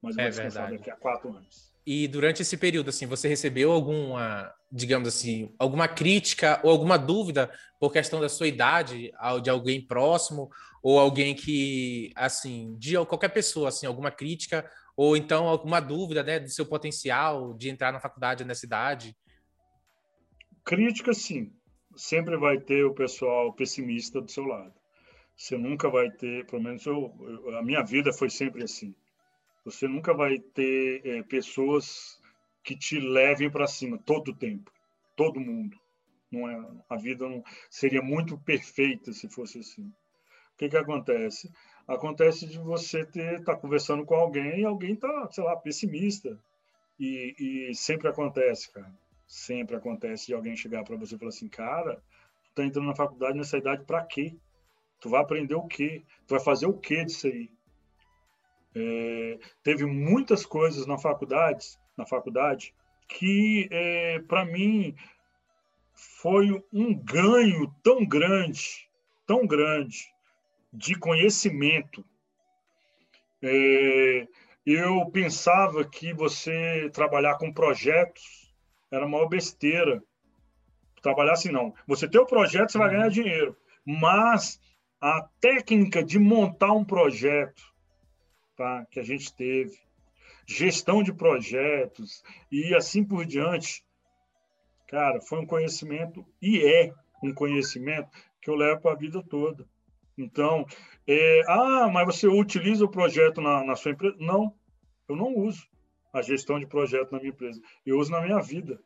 Mas 0.00 0.16
eu 0.16 0.20
é 0.20 0.24
vou 0.24 0.30
descansar 0.30 0.62
verdade. 0.68 0.78
daqui 0.78 0.90
a 0.90 0.96
quatro 0.96 1.34
anos. 1.34 1.71
E 1.86 2.06
durante 2.06 2.42
esse 2.42 2.56
período, 2.56 2.90
assim, 2.90 3.06
você 3.06 3.26
recebeu 3.28 3.72
alguma, 3.72 4.52
digamos 4.70 5.08
assim, 5.08 5.52
alguma 5.58 5.88
crítica 5.88 6.60
ou 6.62 6.70
alguma 6.70 6.96
dúvida 6.96 7.50
por 7.80 7.92
questão 7.92 8.20
da 8.20 8.28
sua 8.28 8.46
idade, 8.46 9.12
de 9.42 9.50
alguém 9.50 9.84
próximo 9.84 10.48
ou 10.82 10.98
alguém 10.98 11.34
que, 11.34 12.12
assim, 12.14 12.76
de 12.78 12.94
qualquer 13.06 13.30
pessoa, 13.30 13.68
assim, 13.68 13.86
alguma 13.86 14.10
crítica 14.10 14.68
ou 14.96 15.16
então 15.16 15.48
alguma 15.48 15.80
dúvida, 15.80 16.22
né, 16.22 16.38
do 16.38 16.48
seu 16.48 16.66
potencial 16.66 17.54
de 17.54 17.68
entrar 17.68 17.92
na 17.92 18.00
faculdade 18.00 18.44
nessa 18.44 18.66
idade? 18.66 19.16
Crítica, 20.64 21.12
sim. 21.12 21.52
Sempre 21.96 22.36
vai 22.36 22.60
ter 22.60 22.84
o 22.84 22.94
pessoal 22.94 23.52
pessimista 23.52 24.20
do 24.20 24.30
seu 24.30 24.44
lado 24.44 24.82
você 25.36 25.56
nunca 25.56 25.90
vai 25.90 26.10
ter, 26.10 26.46
pelo 26.46 26.62
menos 26.62 26.84
eu, 26.86 27.12
eu, 27.20 27.56
a 27.56 27.62
minha 27.62 27.82
vida 27.82 28.12
foi 28.12 28.30
sempre 28.30 28.62
assim. 28.62 28.94
Você 29.64 29.86
nunca 29.86 30.12
vai 30.12 30.38
ter 30.38 31.06
é, 31.06 31.22
pessoas 31.22 32.20
que 32.64 32.76
te 32.76 32.98
levem 32.98 33.50
para 33.50 33.66
cima 33.66 33.98
todo 33.98 34.28
o 34.32 34.36
tempo, 34.36 34.72
todo 35.16 35.40
mundo. 35.40 35.78
Não 36.30 36.48
é, 36.48 36.66
a 36.88 36.96
vida 36.96 37.28
não 37.28 37.44
seria 37.70 38.02
muito 38.02 38.38
perfeita 38.38 39.12
se 39.12 39.28
fosse 39.28 39.58
assim. 39.60 39.82
O 39.82 40.56
que 40.56 40.68
que 40.68 40.76
acontece? 40.76 41.50
Acontece 41.86 42.46
de 42.46 42.58
você 42.58 43.00
estar 43.00 43.42
tá 43.44 43.56
conversando 43.56 44.04
com 44.04 44.14
alguém 44.14 44.60
e 44.60 44.64
alguém 44.64 44.96
tá, 44.96 45.28
sei 45.30 45.44
lá, 45.44 45.56
pessimista. 45.56 46.38
E, 46.98 47.68
e 47.70 47.74
sempre 47.74 48.08
acontece, 48.08 48.70
cara. 48.72 48.92
Sempre 49.26 49.76
acontece 49.76 50.26
de 50.26 50.34
alguém 50.34 50.56
chegar 50.56 50.84
para 50.84 50.96
você 50.96 51.14
e 51.14 51.18
falar 51.18 51.30
assim, 51.30 51.48
cara, 51.48 52.02
tu 52.44 52.54
tá 52.54 52.64
entrando 52.64 52.86
na 52.86 52.94
faculdade 52.94 53.36
nessa 53.36 53.58
idade 53.58 53.84
para 53.84 54.04
quê? 54.04 54.36
Tu 55.00 55.08
vai 55.08 55.20
aprender 55.20 55.54
o 55.54 55.66
quê? 55.66 56.02
Tu 56.26 56.30
vai 56.30 56.40
fazer 56.40 56.66
o 56.66 56.78
quê 56.78 57.04
disso 57.04 57.26
aí? 57.26 57.50
É, 58.74 59.38
teve 59.62 59.84
muitas 59.84 60.46
coisas 60.46 60.86
na 60.86 60.98
faculdade, 60.98 61.78
na 61.96 62.06
faculdade 62.06 62.74
que, 63.08 63.68
é, 63.70 64.20
para 64.20 64.44
mim, 64.44 64.94
foi 65.94 66.62
um 66.72 66.94
ganho 66.94 67.72
tão 67.82 68.04
grande, 68.06 68.88
tão 69.26 69.46
grande, 69.46 70.10
de 70.72 70.94
conhecimento. 70.94 72.04
É, 73.42 74.26
eu 74.64 75.04
pensava 75.10 75.84
que 75.84 76.14
você 76.14 76.88
trabalhar 76.92 77.36
com 77.36 77.52
projetos 77.52 78.54
era 78.90 79.04
uma 79.04 79.28
besteira. 79.28 80.02
Trabalhar 81.02 81.32
assim, 81.32 81.50
não. 81.50 81.74
Você 81.86 82.08
tem 82.08 82.20
o 82.20 82.26
projeto, 82.26 82.70
você 82.70 82.78
vai 82.78 82.90
ganhar 82.90 83.06
uhum. 83.06 83.10
dinheiro. 83.10 83.56
Mas 83.84 84.60
a 85.00 85.28
técnica 85.40 86.02
de 86.02 86.18
montar 86.18 86.72
um 86.72 86.84
projeto 86.84 87.71
tá, 88.62 88.86
que 88.88 89.00
a 89.00 89.02
gente 89.02 89.34
teve, 89.34 89.76
gestão 90.46 91.02
de 91.02 91.12
projetos 91.12 92.22
e 92.50 92.72
assim 92.76 93.04
por 93.04 93.26
diante, 93.26 93.84
cara, 94.86 95.20
foi 95.20 95.40
um 95.40 95.46
conhecimento 95.46 96.24
e 96.40 96.64
é 96.64 96.92
um 97.24 97.34
conhecimento 97.34 98.08
que 98.40 98.48
eu 98.48 98.54
levo 98.54 98.80
para 98.80 98.92
a 98.92 98.96
vida 98.96 99.20
toda. 99.28 99.66
Então, 100.16 100.64
é, 101.08 101.40
ah, 101.48 101.88
mas 101.92 102.06
você 102.06 102.28
utiliza 102.28 102.84
o 102.84 102.90
projeto 102.90 103.40
na, 103.40 103.64
na 103.64 103.74
sua 103.74 103.92
empresa? 103.92 104.16
Não, 104.20 104.54
eu 105.08 105.16
não 105.16 105.34
uso 105.36 105.66
a 106.12 106.22
gestão 106.22 106.60
de 106.60 106.66
projeto 106.66 107.10
na 107.10 107.18
minha 107.18 107.30
empresa. 107.30 107.60
Eu 107.84 107.98
uso 107.98 108.12
na 108.12 108.20
minha 108.20 108.40
vida. 108.40 108.78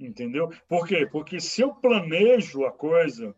Entendeu? 0.00 0.50
Por 0.68 0.86
quê? 0.88 1.06
Porque 1.06 1.40
se 1.40 1.60
eu 1.60 1.74
planejo 1.74 2.64
a 2.64 2.72
coisa 2.72 3.34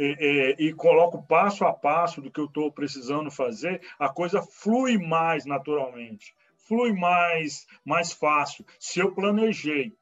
é, 0.00 0.56
e 0.58 0.72
coloco 0.72 1.22
passo 1.26 1.64
a 1.64 1.72
passo 1.72 2.20
do 2.20 2.30
que 2.30 2.40
eu 2.40 2.44
estou 2.44 2.70
precisando 2.70 3.30
fazer, 3.30 3.80
a 3.98 4.08
coisa 4.08 4.40
flui 4.40 4.96
mais 4.96 5.44
naturalmente, 5.44 6.34
flui 6.68 6.92
mais, 6.92 7.66
mais 7.84 8.12
fácil. 8.12 8.64
Se 8.78 9.00
eu 9.00 9.12
planejei 9.12 9.92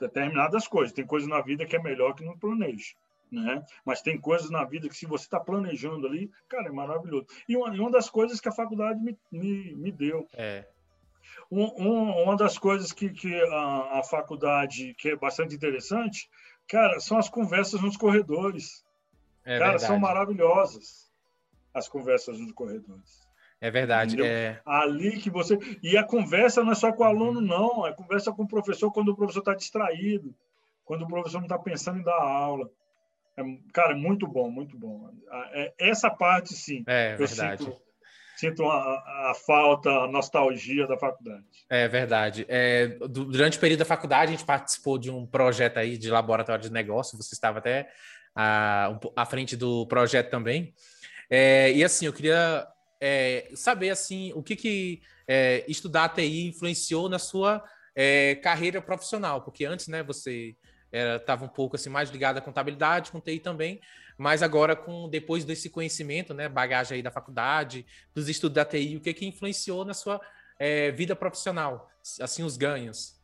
determinadas 0.00 0.66
coisas, 0.66 0.94
tem 0.94 1.06
coisas 1.06 1.28
na 1.28 1.40
vida 1.40 1.66
que 1.66 1.76
é 1.76 1.82
melhor 1.82 2.14
que 2.14 2.24
não 2.24 2.38
planeje. 2.38 2.96
Né? 3.30 3.64
Mas 3.84 4.02
tem 4.02 4.20
coisas 4.20 4.50
na 4.50 4.62
vida 4.64 4.88
que, 4.88 4.96
se 4.96 5.06
você 5.06 5.24
está 5.24 5.40
planejando 5.40 6.06
ali, 6.06 6.30
cara, 6.48 6.68
é 6.68 6.72
maravilhoso. 6.72 7.26
E 7.48 7.56
uma, 7.56 7.70
uma 7.70 7.90
das 7.90 8.10
coisas 8.10 8.40
que 8.40 8.48
a 8.48 8.52
faculdade 8.52 9.00
me, 9.00 9.16
me, 9.30 9.74
me 9.74 9.90
deu. 9.90 10.28
É. 10.34 10.66
Um, 11.50 11.64
um, 11.82 12.22
uma 12.24 12.36
das 12.36 12.58
coisas 12.58 12.92
que, 12.92 13.08
que 13.10 13.34
a, 13.34 14.00
a, 14.00 14.02
faculdade, 14.02 14.94
que 14.94 15.10
é 15.10 15.16
bastante 15.16 15.54
interessante, 15.54 16.28
cara, 16.68 17.00
são 17.00 17.16
as 17.16 17.28
conversas 17.28 17.80
nos 17.80 17.96
corredores. 17.96 18.84
É 19.44 19.58
cara, 19.58 19.70
verdade. 19.70 19.86
são 19.86 19.98
maravilhosas 19.98 21.10
as 21.74 21.88
conversas 21.88 22.38
nos 22.38 22.52
corredores. 22.52 23.22
É 23.60 23.70
verdade. 23.70 24.20
É... 24.20 24.60
Ali 24.66 25.18
que 25.20 25.30
você. 25.30 25.56
E 25.82 25.96
a 25.96 26.02
conversa 26.02 26.64
não 26.64 26.72
é 26.72 26.74
só 26.74 26.92
com 26.92 27.04
o 27.04 27.06
aluno, 27.06 27.40
não. 27.40 27.86
É 27.86 27.92
conversa 27.92 28.32
com 28.32 28.42
o 28.42 28.48
professor 28.48 28.90
quando 28.90 29.10
o 29.10 29.16
professor 29.16 29.38
está 29.38 29.54
distraído, 29.54 30.34
quando 30.84 31.02
o 31.02 31.06
professor 31.06 31.38
não 31.38 31.46
está 31.46 31.58
pensando 31.58 32.00
em 32.00 32.02
dar 32.02 32.20
aula. 32.20 32.68
É, 33.36 33.42
cara, 33.72 33.92
é 33.92 33.96
muito 33.96 34.26
bom, 34.26 34.50
muito 34.50 34.76
bom. 34.76 35.08
É, 35.52 35.72
essa 35.78 36.10
parte, 36.10 36.54
sim. 36.54 36.82
É 36.88 37.14
verdade. 37.14 37.64
Sinto, 37.64 37.80
sinto 38.36 38.64
a, 38.64 39.30
a, 39.30 39.34
falta, 39.46 39.90
a 39.90 40.08
nostalgia 40.08 40.86
da 40.88 40.98
faculdade. 40.98 41.46
É 41.70 41.86
verdade. 41.86 42.44
É, 42.48 42.98
durante 43.08 43.58
o 43.58 43.60
período 43.60 43.78
da 43.78 43.84
faculdade, 43.84 44.32
a 44.32 44.36
gente 44.36 44.44
participou 44.44 44.98
de 44.98 45.08
um 45.08 45.24
projeto 45.24 45.78
aí 45.78 45.96
de 45.96 46.10
laboratório 46.10 46.64
de 46.64 46.72
negócio. 46.72 47.16
Você 47.16 47.32
estava 47.32 47.58
até 47.58 47.88
à, 48.34 48.98
à 49.16 49.26
frente 49.26 49.56
do 49.56 49.86
projeto 49.86 50.30
também. 50.30 50.74
É, 51.30 51.72
e 51.72 51.82
assim, 51.82 52.06
eu 52.06 52.12
queria 52.12 52.66
é, 53.00 53.50
saber 53.54 53.90
assim 53.90 54.32
o 54.34 54.42
que, 54.42 54.54
que 54.54 55.02
é, 55.26 55.64
estudar 55.66 56.10
TI 56.10 56.48
influenciou 56.48 57.08
na 57.08 57.18
sua 57.18 57.64
é, 57.94 58.34
carreira 58.36 58.80
profissional, 58.80 59.42
porque 59.42 59.64
antes, 59.64 59.88
né, 59.88 60.02
você 60.02 60.56
estava 60.92 61.46
um 61.46 61.48
pouco 61.48 61.74
assim 61.74 61.88
mais 61.88 62.10
ligado 62.10 62.36
à 62.36 62.40
contabilidade, 62.42 63.10
com 63.10 63.18
TI 63.18 63.38
também, 63.38 63.80
mas 64.18 64.42
agora 64.42 64.76
com 64.76 65.08
depois 65.08 65.42
desse 65.42 65.70
conhecimento, 65.70 66.34
né, 66.34 66.50
bagagem 66.50 66.96
aí 66.96 67.02
da 67.02 67.10
faculdade, 67.10 67.86
dos 68.14 68.28
estudos 68.28 68.56
da 68.56 68.64
TI, 68.64 68.98
o 68.98 69.00
que 69.00 69.14
que 69.14 69.26
influenciou 69.26 69.86
na 69.86 69.94
sua 69.94 70.20
é, 70.58 70.90
vida 70.90 71.16
profissional, 71.16 71.90
assim 72.20 72.42
os 72.42 72.58
ganhos? 72.58 73.18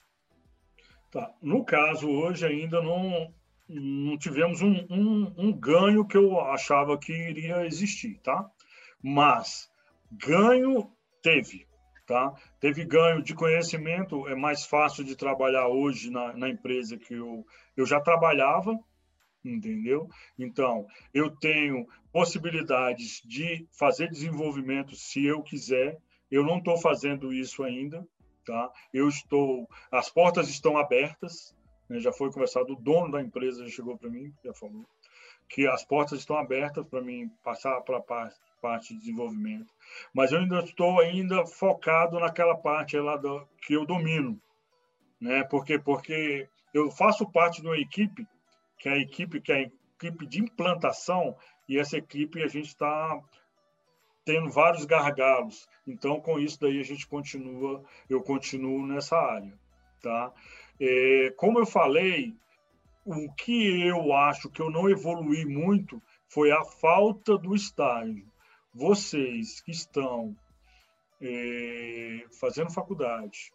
Tá. 1.11 1.31
No 1.43 1.65
caso 1.65 2.09
hoje 2.09 2.47
ainda 2.47 2.83
não 2.83 3.35
não 3.69 4.17
tivemos 4.17 4.63
um, 4.63 4.87
um, 4.89 5.35
um 5.37 5.53
ganho 5.53 6.07
que 6.07 6.17
eu 6.17 6.41
achava 6.41 6.99
que 6.99 7.13
iria 7.13 7.67
existir, 7.67 8.19
tá? 8.21 8.51
Mas 9.03 9.71
ganho 10.11 10.91
teve, 11.23 11.67
tá? 12.07 12.33
Teve 12.59 12.85
ganho 12.85 13.23
de 13.23 13.35
conhecimento, 13.35 14.27
é 14.27 14.35
mais 14.35 14.65
fácil 14.65 15.05
de 15.05 15.15
trabalhar 15.15 15.69
hoje 15.69 16.11
na, 16.11 16.33
na 16.33 16.49
empresa 16.49 16.97
que 16.97 17.15
eu, 17.15 17.45
eu 17.77 17.85
já 17.85 18.01
trabalhava, 18.01 18.79
entendeu? 19.45 20.09
Então, 20.39 20.87
eu 21.13 21.31
tenho 21.31 21.87
possibilidades 22.13 23.21
de 23.25 23.69
fazer 23.71 24.09
desenvolvimento 24.09 24.97
se 24.97 25.25
eu 25.25 25.43
quiser. 25.43 25.99
Eu 26.31 26.43
não 26.43 26.59
estou 26.59 26.79
fazendo 26.79 27.33
isso 27.33 27.63
ainda, 27.63 28.07
tá? 28.45 28.71
Eu 28.93 29.09
estou, 29.09 29.69
as 29.91 30.11
portas 30.11 30.49
estão 30.49 30.77
abertas. 30.77 31.55
Né? 31.89 31.99
Já 31.99 32.13
foi 32.13 32.31
conversado, 32.31 32.73
o 32.73 32.77
dono 32.77 33.13
da 33.13 33.23
empresa 33.23 33.65
já 33.65 33.71
chegou 33.71 33.97
para 33.97 34.11
mim, 34.11 34.33
já 34.45 34.53
falou 34.55 34.85
que 35.49 35.67
as 35.67 35.85
portas 35.85 36.19
estão 36.19 36.37
abertas 36.37 36.87
para 36.87 37.01
mim 37.01 37.31
passar 37.43 37.81
para 37.81 37.97
a 37.97 38.03
parte, 38.03 38.37
parte 38.61 38.93
de 38.93 39.01
desenvolvimento. 39.01 39.73
Mas 40.13 40.31
eu 40.31 40.41
ainda 40.41 40.61
estou 40.61 41.01
ainda 41.01 41.47
focado 41.47 42.21
naquela 42.21 42.57
parte 42.57 42.99
lá 42.99 43.17
do, 43.17 43.47
que 43.63 43.73
eu 43.75 43.87
domino, 43.87 44.41
né? 45.21 45.43
Porque 45.45 45.79
porque 45.79 46.49
eu 46.75 46.91
faço 46.91 47.31
parte 47.31 47.63
de 47.63 47.67
uma 47.67 47.79
equipe 47.79 48.27
que 48.79 48.89
é 48.89 48.93
a 48.93 48.99
equipe 48.99 49.41
que 49.41 49.53
é 49.53 49.57
a 49.57 49.63
equipe 49.63 50.27
de 50.27 50.41
implantação 50.41 51.37
e 51.69 51.79
essa 51.79 51.97
equipe 51.97 52.43
a 52.43 52.49
gente 52.49 52.69
está 52.69 53.19
tendo 54.25 54.51
vários 54.51 54.85
gargalos. 54.85 55.67
Então 55.87 56.21
com 56.21 56.39
isso 56.39 56.61
daí 56.61 56.79
a 56.79 56.85
gente 56.85 57.07
continua, 57.07 57.83
eu 58.09 58.23
continuo 58.23 58.87
nessa 58.87 59.17
área, 59.17 59.59
tá? 60.03 60.33
É, 60.81 61.33
como 61.37 61.59
eu 61.59 61.67
falei, 61.67 62.35
o 63.05 63.33
que 63.35 63.87
eu 63.87 64.13
acho 64.13 64.51
que 64.51 64.61
eu 64.61 64.71
não 64.71 64.89
evolui 64.89 65.45
muito 65.45 66.03
foi 66.29 66.53
a 66.53 66.65
falta 66.65 67.37
do 67.39 67.55
estágio. 67.55 68.31
Vocês 68.73 69.61
que 69.61 69.71
estão 69.71 70.37
é, 71.21 72.25
fazendo 72.39 72.71
faculdade, 72.71 73.53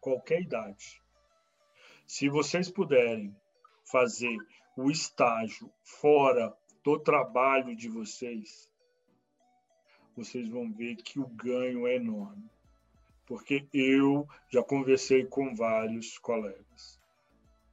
qualquer 0.00 0.42
idade, 0.42 1.02
se 2.06 2.28
vocês 2.28 2.70
puderem 2.70 3.34
fazer 3.90 4.36
o 4.76 4.90
estágio 4.90 5.72
fora 5.82 6.54
do 6.84 6.98
trabalho 6.98 7.74
de 7.74 7.88
vocês, 7.88 8.70
vocês 10.14 10.48
vão 10.48 10.72
ver 10.72 10.96
que 10.96 11.18
o 11.18 11.26
ganho 11.26 11.86
é 11.86 11.96
enorme. 11.96 12.48
Porque 13.26 13.66
eu 13.72 14.26
já 14.48 14.62
conversei 14.62 15.24
com 15.24 15.54
vários 15.54 16.16
colegas, 16.18 17.00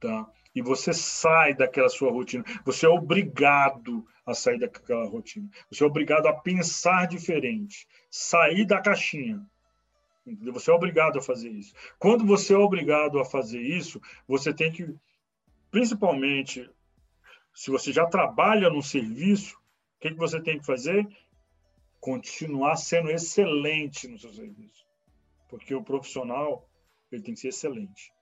tá? 0.00 0.28
e 0.54 0.62
você 0.62 0.92
sai 0.92 1.52
daquela 1.52 1.88
sua 1.88 2.10
rotina. 2.10 2.44
Você 2.64 2.86
é 2.86 2.88
obrigado 2.88 4.06
a 4.24 4.32
sair 4.32 4.58
daquela 4.58 5.06
rotina. 5.06 5.48
Você 5.70 5.82
é 5.82 5.86
obrigado 5.86 6.26
a 6.26 6.32
pensar 6.32 7.06
diferente, 7.08 7.88
sair 8.08 8.64
da 8.64 8.80
caixinha. 8.80 9.44
Entendeu? 10.24 10.54
Você 10.54 10.70
é 10.70 10.74
obrigado 10.74 11.18
a 11.18 11.22
fazer 11.22 11.50
isso. 11.50 11.74
Quando 11.98 12.24
você 12.24 12.54
é 12.54 12.58
obrigado 12.58 13.18
a 13.18 13.24
fazer 13.24 13.60
isso, 13.60 14.00
você 14.26 14.54
tem 14.54 14.70
que, 14.70 14.94
principalmente, 15.70 16.70
se 17.52 17.70
você 17.70 17.92
já 17.92 18.06
trabalha 18.06 18.70
no 18.70 18.82
serviço, 18.82 19.56
o 19.56 20.00
que, 20.00 20.10
que 20.10 20.18
você 20.18 20.40
tem 20.40 20.58
que 20.58 20.64
fazer? 20.64 21.06
Continuar 22.00 22.76
sendo 22.76 23.10
excelente 23.10 24.06
no 24.08 24.18
seu 24.18 24.32
serviço. 24.32 24.83
Porque 25.58 25.74
o 25.74 25.84
profissional 25.84 26.68
ele 27.12 27.22
tem 27.22 27.34
que 27.34 27.40
ser 27.40 27.48
excelente. 27.48 28.12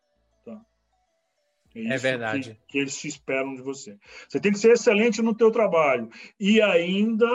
É, 1.74 1.94
é 1.94 1.96
verdade. 1.96 2.54
Que, 2.54 2.72
que, 2.72 2.78
eles 2.78 2.98
te 2.98 3.08
esperam 3.08 3.54
de 3.54 3.62
você. 3.62 3.98
Você 4.28 4.40
tem 4.40 4.52
que 4.52 4.58
ser 4.58 4.72
excelente 4.72 5.22
no 5.22 5.34
teu 5.34 5.50
trabalho 5.50 6.10
e 6.38 6.60
ainda 6.60 7.28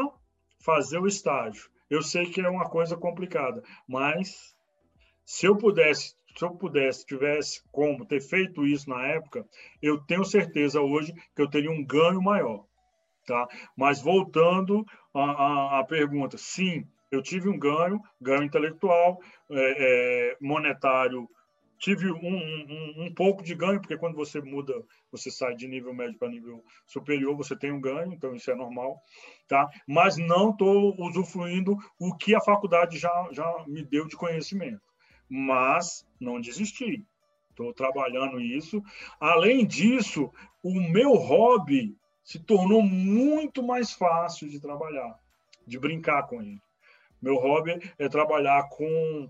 fazer 0.59 0.99
o 0.99 1.07
estágio. 1.07 1.69
Eu 1.89 2.01
sei 2.01 2.29
que 2.29 2.41
é 2.41 2.49
uma 2.49 2.69
coisa 2.69 2.95
complicada, 2.97 3.63
mas 3.87 4.55
se 5.25 5.45
eu 5.45 5.57
pudesse, 5.57 6.15
se 6.37 6.43
eu 6.43 6.51
pudesse, 6.51 7.05
tivesse 7.05 7.63
como 7.71 8.05
ter 8.05 8.21
feito 8.21 8.65
isso 8.65 8.89
na 8.89 9.05
época, 9.07 9.45
eu 9.81 9.97
tenho 9.99 10.23
certeza 10.25 10.81
hoje 10.81 11.13
que 11.35 11.41
eu 11.41 11.49
teria 11.49 11.71
um 11.71 11.83
ganho 11.83 12.21
maior, 12.21 12.65
tá? 13.25 13.47
Mas 13.75 14.01
voltando 14.01 14.85
à, 15.13 15.21
à, 15.21 15.79
à 15.79 15.83
pergunta, 15.85 16.37
sim, 16.37 16.85
eu 17.11 17.21
tive 17.21 17.49
um 17.49 17.57
ganho, 17.57 18.01
ganho 18.21 18.43
intelectual, 18.43 19.19
é, 19.49 20.31
é, 20.31 20.37
monetário 20.41 21.27
tive 21.77 22.11
um, 22.11 22.17
um, 22.17 23.03
um, 23.05 23.13
pouco 23.13 23.43
de 23.43 23.53
ganho, 23.53 23.79
porque 23.79 23.97
quando 23.97 24.15
você 24.15 24.41
muda, 24.41 24.73
você 25.11 25.29
sai 25.29 25.55
de 25.55 25.67
nível 25.67 25.93
médio 25.93 26.17
para 26.17 26.29
nível 26.29 26.63
superior, 26.85 27.35
você 27.35 27.55
tem 27.55 27.71
um 27.71 27.79
ganho, 27.79 28.13
então 28.13 28.35
isso 28.35 28.49
é 28.49 28.55
normal, 28.55 28.99
tá? 29.47 29.69
Mas 29.87 30.17
não 30.17 30.51
estou 30.51 30.95
usufruindo 30.99 31.77
o 31.99 32.15
que 32.15 32.35
a 32.35 32.41
faculdade 32.41 32.97
já, 32.97 33.29
já 33.31 33.63
me 33.67 33.83
deu 33.83 34.07
de 34.07 34.15
conhecimento. 34.15 34.81
Mas 35.29 36.07
não 36.19 36.41
desisti, 36.41 37.05
estou 37.49 37.73
trabalhando 37.73 38.39
isso. 38.39 38.81
Além 39.19 39.65
disso, 39.65 40.31
o 40.63 40.73
meu 40.73 41.13
hobby 41.13 41.95
se 42.23 42.39
tornou 42.39 42.81
muito 42.81 43.61
mais 43.61 43.91
fácil 43.93 44.49
de 44.49 44.59
trabalhar, 44.59 45.17
de 45.65 45.79
brincar 45.79 46.23
com 46.23 46.41
ele. 46.41 46.61
Meu 47.21 47.35
hobby 47.35 47.79
é 47.97 48.07
trabalhar 48.07 48.67
com, 48.69 49.29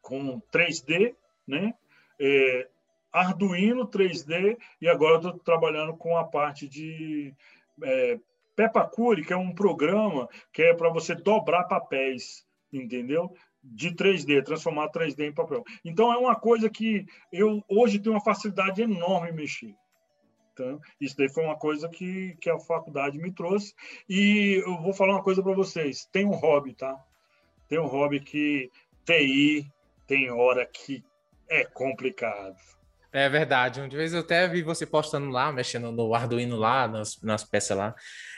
com 0.00 0.40
3D, 0.52 1.14
né? 1.46 1.74
É, 2.20 2.68
Arduino 3.12 3.86
3D 3.86 4.58
e 4.80 4.88
agora 4.88 5.16
estou 5.16 5.38
trabalhando 5.38 5.96
com 5.96 6.16
a 6.16 6.24
parte 6.24 6.68
de 6.68 7.34
é, 7.82 8.18
Pepacure, 8.54 9.24
que 9.24 9.32
é 9.32 9.36
um 9.36 9.54
programa 9.54 10.28
que 10.52 10.62
é 10.62 10.74
para 10.74 10.90
você 10.90 11.14
dobrar 11.14 11.64
papéis, 11.64 12.44
entendeu? 12.72 13.32
De 13.62 13.92
3D, 13.92 14.44
transformar 14.44 14.90
3D 14.90 15.28
em 15.28 15.32
papel. 15.32 15.64
Então 15.84 16.12
é 16.12 16.16
uma 16.16 16.34
coisa 16.34 16.68
que 16.68 17.06
eu 17.32 17.62
hoje 17.68 17.98
tenho 17.98 18.14
uma 18.14 18.24
facilidade 18.24 18.82
enorme 18.82 19.30
em 19.30 19.34
mexer. 19.34 19.74
Então, 20.58 20.80
isso 21.00 21.16
daí 21.16 21.28
foi 21.28 21.44
uma 21.44 21.56
coisa 21.56 21.88
que, 21.88 22.36
que 22.40 22.50
a 22.50 22.58
faculdade 22.58 23.16
me 23.16 23.32
trouxe. 23.32 23.72
E 24.08 24.60
eu 24.66 24.82
vou 24.82 24.92
falar 24.92 25.14
uma 25.14 25.22
coisa 25.22 25.40
para 25.42 25.54
vocês: 25.54 26.08
tem 26.10 26.26
um 26.26 26.34
hobby, 26.34 26.74
tá? 26.74 26.96
Tem 27.68 27.78
um 27.78 27.86
hobby 27.86 28.18
que 28.18 28.70
TI 29.04 29.70
tem 30.06 30.30
hora 30.30 30.66
que 30.66 31.04
é 31.48 31.64
complicado. 31.64 32.56
É 33.12 33.28
verdade. 33.28 33.80
Uma 33.80 33.88
vez 33.88 34.12
eu 34.12 34.20
até 34.20 34.48
vi 34.48 34.62
você 34.62 34.84
postando 34.84 35.30
lá, 35.30 35.52
mexendo 35.52 35.92
no 35.92 36.14
Arduino 36.14 36.56
lá, 36.56 36.88
nas, 36.88 37.20
nas 37.22 37.44
peças 37.44 37.76
lá. 37.76 37.94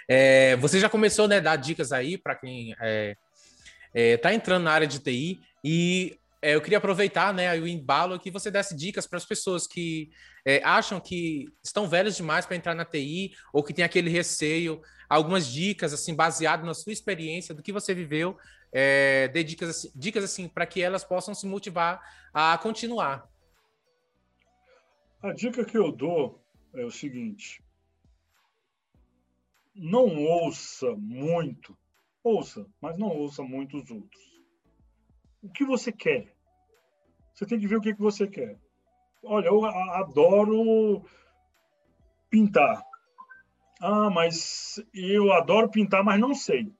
É, 0.07 0.57
você 0.57 0.79
já 0.79 0.89
começou 0.89 1.27
né, 1.27 1.39
a 1.39 1.41
dar 1.41 1.57
dicas 1.57 1.91
aí 1.91 2.19
para 2.19 2.37
quem 2.37 2.73
está 2.73 2.87
é, 2.87 3.17
é, 3.95 4.17
tá 4.17 4.33
entrando 4.33 4.65
na 4.65 4.73
área 4.73 4.87
de 4.87 5.01
TI 5.01 5.41
e 5.65 6.19
é, 6.42 6.55
eu 6.55 6.62
queria 6.62 6.79
aproveitar 6.79 7.35
né, 7.35 7.53
o 7.59 7.66
embalo 7.66 8.18
que 8.18 8.31
você 8.31 8.50
desse 8.50 8.74
dicas 8.74 9.07
para 9.07 9.18
as 9.18 9.26
pessoas 9.26 9.66
que 9.66 10.11
é, 10.44 10.62
acham 10.64 10.98
que 10.98 11.53
estão 11.62 11.87
velhos 11.87 12.16
demais 12.16 12.46
para 12.46 12.57
entrar 12.57 12.74
na 12.74 12.85
TI 12.85 13.33
ou 13.53 13.62
que 13.62 13.74
tem 13.74 13.85
aquele 13.85 14.09
receio. 14.09 14.81
Algumas 15.09 15.46
dicas, 15.46 15.92
assim, 15.92 16.14
baseado 16.14 16.64
na 16.64 16.72
sua 16.72 16.92
experiência, 16.92 17.55
do 17.55 17.62
que 17.62 17.72
você 17.72 17.92
viveu, 17.92 18.38
é, 18.72 19.29
dê 19.29 19.42
dicas, 19.42 19.68
assim, 19.68 19.90
dicas 19.94 20.24
assim 20.24 20.48
para 20.48 20.64
que 20.66 20.81
elas 20.81 21.05
possam 21.05 21.35
se 21.35 21.46
motivar 21.46 22.00
a 22.33 22.57
continuar. 22.57 23.29
A 25.20 25.33
dica 25.33 25.64
que 25.64 25.76
eu 25.76 25.92
dou 25.92 26.40
é 26.72 26.85
o 26.85 26.90
seguinte: 26.90 27.62
não 29.74 30.16
ouça 30.24 30.94
muito, 30.96 31.76
ouça, 32.22 32.66
mas 32.81 32.96
não 32.96 33.09
ouça 33.09 33.42
muito 33.42 33.76
os 33.76 33.90
outros 33.90 34.30
o 35.42 35.48
que 35.48 35.64
você 35.64 35.90
quer. 35.90 36.35
Você 37.35 37.46
tem 37.46 37.59
que 37.59 37.66
ver 37.66 37.76
o 37.76 37.81
que, 37.81 37.94
que 37.94 38.00
você 38.00 38.26
quer. 38.26 38.59
Olha, 39.22 39.46
eu 39.46 39.64
adoro 39.64 41.05
pintar. 42.29 42.83
Ah, 43.81 44.11
mas 44.11 44.83
eu 44.94 45.33
adoro 45.33 45.70
pintar, 45.70 46.05
mas 46.05 46.20
não 46.20 46.35
sei. 46.35 46.72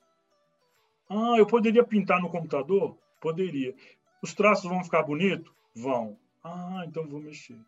Ah, 1.09 1.35
eu 1.39 1.47
poderia 1.47 1.85
pintar 1.85 2.21
no 2.21 2.31
computador? 2.31 2.97
Poderia. 3.21 3.75
Os 4.23 4.35
traços 4.35 4.71
vão 4.71 4.85
ficar 4.85 5.03
bonitos? 5.03 5.53
Vão. 5.75 6.19
Ah, 6.45 6.85
então 6.87 7.07
vou 7.09 7.21
mexer. 7.21 7.59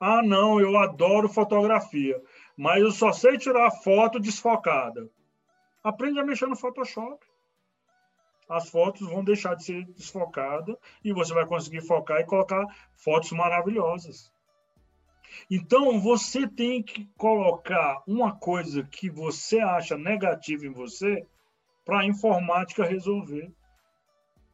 Ah, 0.00 0.22
não, 0.22 0.60
eu 0.60 0.76
adoro 0.78 1.28
fotografia, 1.28 2.20
mas 2.56 2.82
eu 2.82 2.90
só 2.90 3.12
sei 3.12 3.38
tirar 3.38 3.70
foto 3.70 4.18
desfocada. 4.18 5.08
Aprende 5.82 6.18
a 6.18 6.24
mexer 6.24 6.46
no 6.46 6.56
Photoshop 6.56 7.24
as 8.52 8.68
fotos 8.68 9.08
vão 9.08 9.24
deixar 9.24 9.54
de 9.54 9.64
ser 9.64 9.86
desfocadas 9.86 10.76
e 11.02 11.12
você 11.12 11.32
vai 11.32 11.46
conseguir 11.46 11.80
focar 11.80 12.20
e 12.20 12.26
colocar 12.26 12.64
fotos 12.94 13.32
maravilhosas. 13.32 14.30
Então, 15.50 15.98
você 15.98 16.46
tem 16.46 16.82
que 16.82 17.06
colocar 17.16 18.02
uma 18.06 18.36
coisa 18.36 18.82
que 18.84 19.08
você 19.08 19.60
acha 19.60 19.96
negativa 19.96 20.66
em 20.66 20.72
você 20.72 21.26
para 21.84 22.00
a 22.00 22.06
informática 22.06 22.84
resolver. 22.84 23.50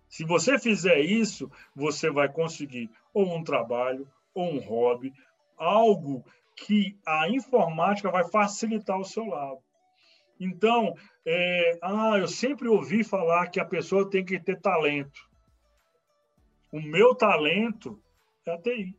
Se 0.08 0.24
você 0.24 0.58
fizer 0.58 1.00
isso, 1.00 1.50
você 1.74 2.10
vai 2.10 2.28
conseguir 2.28 2.88
ou 3.12 3.36
um 3.36 3.42
trabalho, 3.42 4.08
ou 4.32 4.54
um 4.54 4.60
hobby, 4.60 5.12
algo 5.56 6.24
que 6.54 6.96
a 7.04 7.28
informática 7.28 8.10
vai 8.10 8.24
facilitar 8.30 8.98
o 8.98 9.04
seu 9.04 9.26
lado. 9.26 9.60
Então, 10.40 10.94
é, 11.30 11.78
ah, 11.82 12.16
eu 12.16 12.26
sempre 12.26 12.68
ouvi 12.68 13.04
falar 13.04 13.48
que 13.48 13.60
a 13.60 13.64
pessoa 13.64 14.08
tem 14.08 14.24
que 14.24 14.40
ter 14.40 14.58
talento. 14.58 15.28
O 16.72 16.80
meu 16.80 17.14
talento 17.14 18.02
é 18.46 18.54
a 18.54 18.58
TI. 18.58 18.96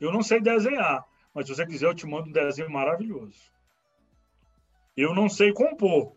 Eu 0.00 0.12
não 0.12 0.22
sei 0.22 0.40
desenhar, 0.40 1.04
mas 1.34 1.46
se 1.46 1.54
você 1.56 1.66
quiser, 1.66 1.86
eu 1.86 1.94
te 1.96 2.06
mando 2.06 2.28
um 2.28 2.32
desenho 2.32 2.70
maravilhoso. 2.70 3.52
Eu 4.96 5.12
não 5.16 5.28
sei 5.28 5.52
compor. 5.52 6.16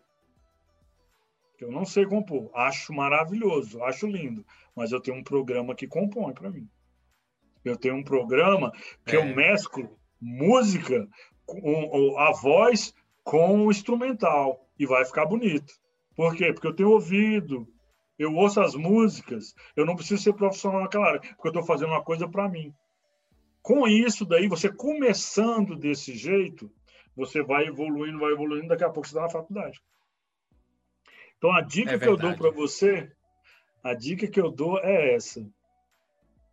Eu 1.60 1.72
não 1.72 1.84
sei 1.84 2.06
compor. 2.06 2.48
Acho 2.54 2.92
maravilhoso, 2.92 3.82
acho 3.82 4.06
lindo, 4.06 4.46
mas 4.76 4.92
eu 4.92 5.00
tenho 5.00 5.16
um 5.16 5.24
programa 5.24 5.74
que 5.74 5.88
compõe 5.88 6.32
para 6.32 6.50
mim. 6.52 6.70
Eu 7.64 7.76
tenho 7.76 7.96
um 7.96 8.04
programa 8.04 8.70
que 9.04 9.16
é. 9.16 9.18
eu 9.18 9.34
mesclo 9.34 9.98
música, 10.20 11.08
com 11.44 12.16
a 12.16 12.30
voz 12.30 12.94
com 13.24 13.66
o 13.66 13.70
instrumental 13.70 14.68
e 14.78 14.86
vai 14.86 15.04
ficar 15.04 15.26
bonito. 15.26 15.72
Por 16.14 16.34
quê? 16.34 16.52
Porque 16.52 16.66
eu 16.66 16.74
tenho 16.74 16.90
ouvido, 16.90 17.66
eu 18.18 18.34
ouço 18.34 18.60
as 18.60 18.74
músicas, 18.74 19.54
eu 19.74 19.86
não 19.86 19.96
preciso 19.96 20.22
ser 20.22 20.34
profissional 20.34 20.82
naquela 20.82 21.06
área, 21.06 21.20
porque 21.20 21.48
eu 21.48 21.50
estou 21.50 21.64
fazendo 21.64 21.90
uma 21.90 22.04
coisa 22.04 22.28
para 22.28 22.48
mim. 22.48 22.74
Com 23.62 23.86
isso 23.86 24.24
daí, 24.24 24.48
você 24.48 24.70
começando 24.70 25.76
desse 25.76 26.14
jeito, 26.14 26.70
você 27.16 27.42
vai 27.42 27.66
evoluindo, 27.66 28.18
vai 28.18 28.32
evoluindo, 28.32 28.68
daqui 28.68 28.84
a 28.84 28.90
pouco 28.90 29.06
você 29.06 29.14
está 29.14 29.22
na 29.22 29.30
faculdade. 29.30 29.80
Então 31.38 31.52
a 31.52 31.60
dica 31.60 31.92
é 31.92 31.98
que 31.98 32.08
eu 32.08 32.16
dou 32.16 32.36
para 32.36 32.50
você, 32.50 33.10
a 33.82 33.94
dica 33.94 34.28
que 34.28 34.40
eu 34.40 34.50
dou 34.50 34.78
é 34.78 35.14
essa: 35.14 35.44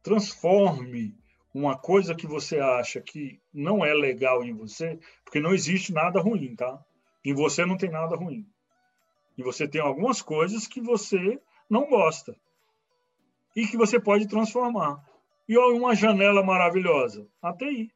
transforme 0.01 1.15
uma 1.53 1.77
coisa 1.77 2.15
que 2.15 2.27
você 2.27 2.59
acha 2.59 3.01
que 3.01 3.39
não 3.53 3.83
é 3.83 3.93
legal 3.93 4.43
em 4.43 4.53
você, 4.53 4.99
porque 5.23 5.39
não 5.39 5.53
existe 5.53 5.91
nada 5.91 6.19
ruim, 6.21 6.55
tá? 6.55 6.83
Em 7.25 7.33
você 7.33 7.65
não 7.65 7.77
tem 7.77 7.89
nada 7.89 8.15
ruim. 8.15 8.47
E 9.37 9.43
você 9.43 9.67
tem 9.67 9.81
algumas 9.81 10.21
coisas 10.21 10.67
que 10.67 10.81
você 10.81 11.39
não 11.69 11.89
gosta 11.89 12.35
e 13.55 13.65
que 13.67 13.77
você 13.77 13.99
pode 13.99 14.27
transformar. 14.27 15.03
E 15.47 15.57
olha 15.57 15.75
uma 15.75 15.95
janela 15.95 16.43
maravilhosa, 16.43 17.27
a 17.41 17.53
TI. 17.53 17.91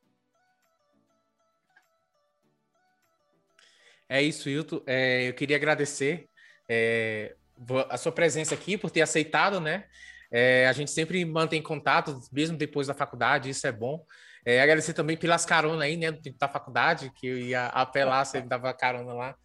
É 4.09 4.21
isso, 4.21 4.49
Hilton. 4.49 4.81
É, 4.85 5.29
eu 5.29 5.33
queria 5.33 5.55
agradecer 5.55 6.29
é, 6.67 7.35
a 7.89 7.97
sua 7.97 8.11
presença 8.11 8.53
aqui, 8.55 8.77
por 8.77 8.91
ter 8.91 9.01
aceitado, 9.01 9.59
né? 9.59 9.85
É, 10.35 10.67
a 10.67 10.73
gente 10.73 10.89
sempre 10.89 11.23
mantém 11.23 11.61
contato, 11.61 12.19
mesmo 12.31 12.57
depois 12.57 12.87
da 12.87 12.93
faculdade, 12.95 13.51
isso 13.51 13.67
é 13.67 13.71
bom. 13.71 14.03
É, 14.43 14.59
agradecer 14.59 14.93
também 14.93 15.15
pelas 15.15 15.45
caronas 15.45 15.81
aí, 15.81 15.95
né, 15.95 16.11
da 16.39 16.49
faculdade, 16.49 17.11
que 17.15 17.27
eu 17.27 17.37
ia 17.37 17.67
apelar, 17.67 18.25
você 18.25 18.41
dava 18.41 18.73
carona 18.73 19.13
lá. 19.13 19.35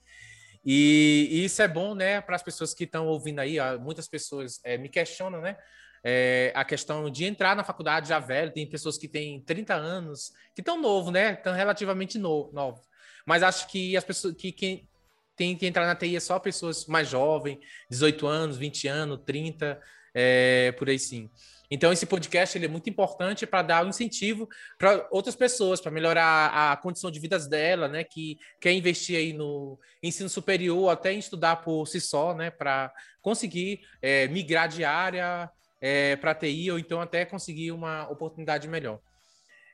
E, 0.64 1.28
e, 1.30 1.44
isso 1.44 1.60
é 1.60 1.68
bom, 1.68 1.94
né, 1.94 2.22
para 2.22 2.36
as 2.36 2.42
pessoas 2.42 2.72
que 2.72 2.84
estão 2.84 3.06
ouvindo 3.06 3.38
aí, 3.38 3.60
ó, 3.60 3.78
muitas 3.78 4.08
pessoas 4.08 4.60
é, 4.64 4.78
me 4.78 4.88
questionam, 4.88 5.42
né, 5.42 5.58
é, 6.02 6.52
a 6.54 6.64
questão 6.64 7.10
de 7.10 7.26
entrar 7.26 7.54
na 7.54 7.62
faculdade 7.62 8.08
já 8.08 8.18
velho, 8.18 8.52
tem 8.52 8.68
pessoas 8.68 8.96
que 8.96 9.06
têm 9.06 9.42
30 9.42 9.74
anos, 9.74 10.32
que 10.54 10.62
estão 10.62 10.80
novo, 10.80 11.10
né, 11.10 11.34
estão 11.34 11.52
relativamente 11.52 12.18
no, 12.18 12.50
novos. 12.52 12.80
Mas 13.26 13.42
acho 13.42 13.68
que 13.68 13.94
as 13.94 14.04
pessoas 14.04 14.34
que 14.34 14.52
quem 14.52 14.88
tem 15.36 15.56
que 15.56 15.66
entrar 15.66 15.86
na 15.86 15.94
TI 15.94 16.16
é 16.16 16.20
só 16.20 16.38
pessoas 16.38 16.86
mais 16.86 17.08
jovens, 17.08 17.58
18 17.90 18.26
anos, 18.26 18.56
20 18.56 18.88
anos, 18.88 19.20
30, 19.24 19.80
é, 20.14 20.72
por 20.72 20.88
aí 20.88 20.98
sim. 20.98 21.30
Então, 21.70 21.92
esse 21.92 22.06
podcast 22.06 22.56
ele 22.56 22.64
é 22.64 22.68
muito 22.68 22.88
importante 22.88 23.46
para 23.46 23.60
dar 23.62 23.84
um 23.84 23.90
incentivo 23.90 24.48
para 24.78 25.06
outras 25.10 25.36
pessoas, 25.36 25.80
para 25.80 25.90
melhorar 25.90 26.72
a 26.72 26.76
condição 26.76 27.10
de 27.10 27.20
vidas 27.20 27.46
dela, 27.46 27.86
né? 27.88 28.04
Que 28.04 28.38
quer 28.58 28.72
investir 28.72 29.18
aí 29.18 29.32
no 29.34 29.78
ensino 30.02 30.30
superior, 30.30 30.88
até 30.88 31.12
em 31.12 31.18
estudar 31.18 31.56
por 31.56 31.86
si 31.86 32.00
só, 32.00 32.34
né? 32.34 32.50
Para 32.50 32.90
conseguir 33.20 33.82
é, 34.00 34.26
migrar 34.28 34.68
de 34.68 34.82
área 34.82 35.50
é, 35.80 36.16
para 36.16 36.34
TI 36.34 36.70
ou 36.70 36.78
então 36.78 37.00
até 37.00 37.26
conseguir 37.26 37.70
uma 37.72 38.08
oportunidade 38.10 38.66
melhor. 38.66 38.98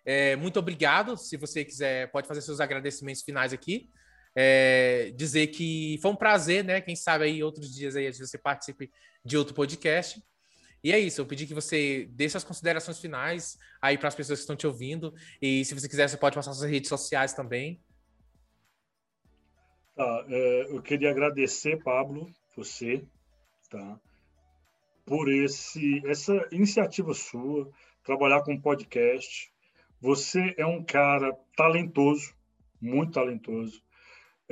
É, 0.05 0.35
muito 0.35 0.59
obrigado. 0.59 1.17
Se 1.17 1.37
você 1.37 1.65
quiser, 1.65 2.11
pode 2.11 2.27
fazer 2.27 2.43
seus 2.43 2.61
agradecimentos 2.61 3.23
finais 3.23 3.53
aqui. 3.53 3.89
É, 4.37 5.13
dizer 5.15 5.49
que 5.49 5.99
foi 6.03 6.11
um 6.11 6.17
prazer, 6.17 6.65
né? 6.65 6.81
Quem 6.81 6.97
sabe 6.97 7.25
aí 7.25 7.43
outros 7.43 7.73
dias 7.75 7.95
aí 7.95 8.13
você 8.13 8.39
participe 8.39 8.91
de 9.25 9.37
outro 9.37 9.55
podcast. 9.55 10.23
E 10.83 10.93
é 10.93 10.99
isso, 10.99 11.21
eu 11.21 11.27
pedi 11.27 11.47
que 11.47 11.55
você 11.55 12.07
deixe 12.11 12.37
as 12.37 12.45
considerações 12.45 13.01
finais 13.01 13.57
aí 13.81 13.97
para 13.97 14.09
as 14.09 14.15
pessoas 14.15 14.41
que 14.41 14.43
estão 14.43 14.55
te 14.55 14.67
ouvindo. 14.67 15.15
E 15.41 15.65
se 15.65 15.73
você 15.75 15.89
quiser, 15.89 16.09
você 16.09 16.17
pode 16.19 16.35
passar 16.35 16.53
suas 16.53 16.71
redes 16.71 16.91
sociais 16.91 17.33
também. 17.33 17.81
Tá, 19.95 20.27
é, 20.29 20.63
eu 20.71 20.83
queria 20.83 21.11
agradecer, 21.11 21.83
Pablo, 21.83 22.29
você, 22.57 23.03
tá, 23.71 23.99
por 25.07 25.31
esse, 25.31 26.03
essa 26.07 26.49
iniciativa 26.51 27.15
sua, 27.15 27.71
trabalhar 28.03 28.43
com 28.43 28.61
podcast. 28.61 29.51
Você 30.01 30.55
é 30.59 30.67
um 30.67 30.85
cara 30.85 31.33
talentoso, 31.57 32.35
muito 32.81 33.13
talentoso. 33.13 33.84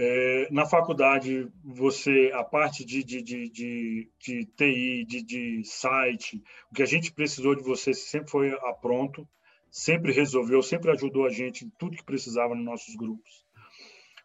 É, 0.04 0.48
na 0.50 0.66
faculdade, 0.66 1.46
você, 1.64 2.32
a 2.34 2.42
parte 2.42 2.84
de, 2.84 3.04
de, 3.04 3.22
de, 3.22 3.48
de, 3.48 4.10
de 4.18 4.44
TI, 4.46 5.04
de, 5.04 5.22
de 5.22 5.62
site, 5.64 6.42
o 6.72 6.74
que 6.74 6.82
a 6.82 6.86
gente 6.86 7.12
precisou 7.12 7.54
de 7.54 7.62
você 7.62 7.94
sempre 7.94 8.28
foi 8.28 8.50
a 8.50 8.72
pronto, 8.72 9.28
sempre 9.70 10.10
resolveu, 10.10 10.60
sempre 10.60 10.90
ajudou 10.90 11.24
a 11.24 11.30
gente 11.30 11.64
em 11.64 11.70
tudo 11.78 11.96
que 11.96 12.02
precisava 12.02 12.52
nos 12.52 12.64
nossos 12.64 12.96
grupos. 12.96 13.46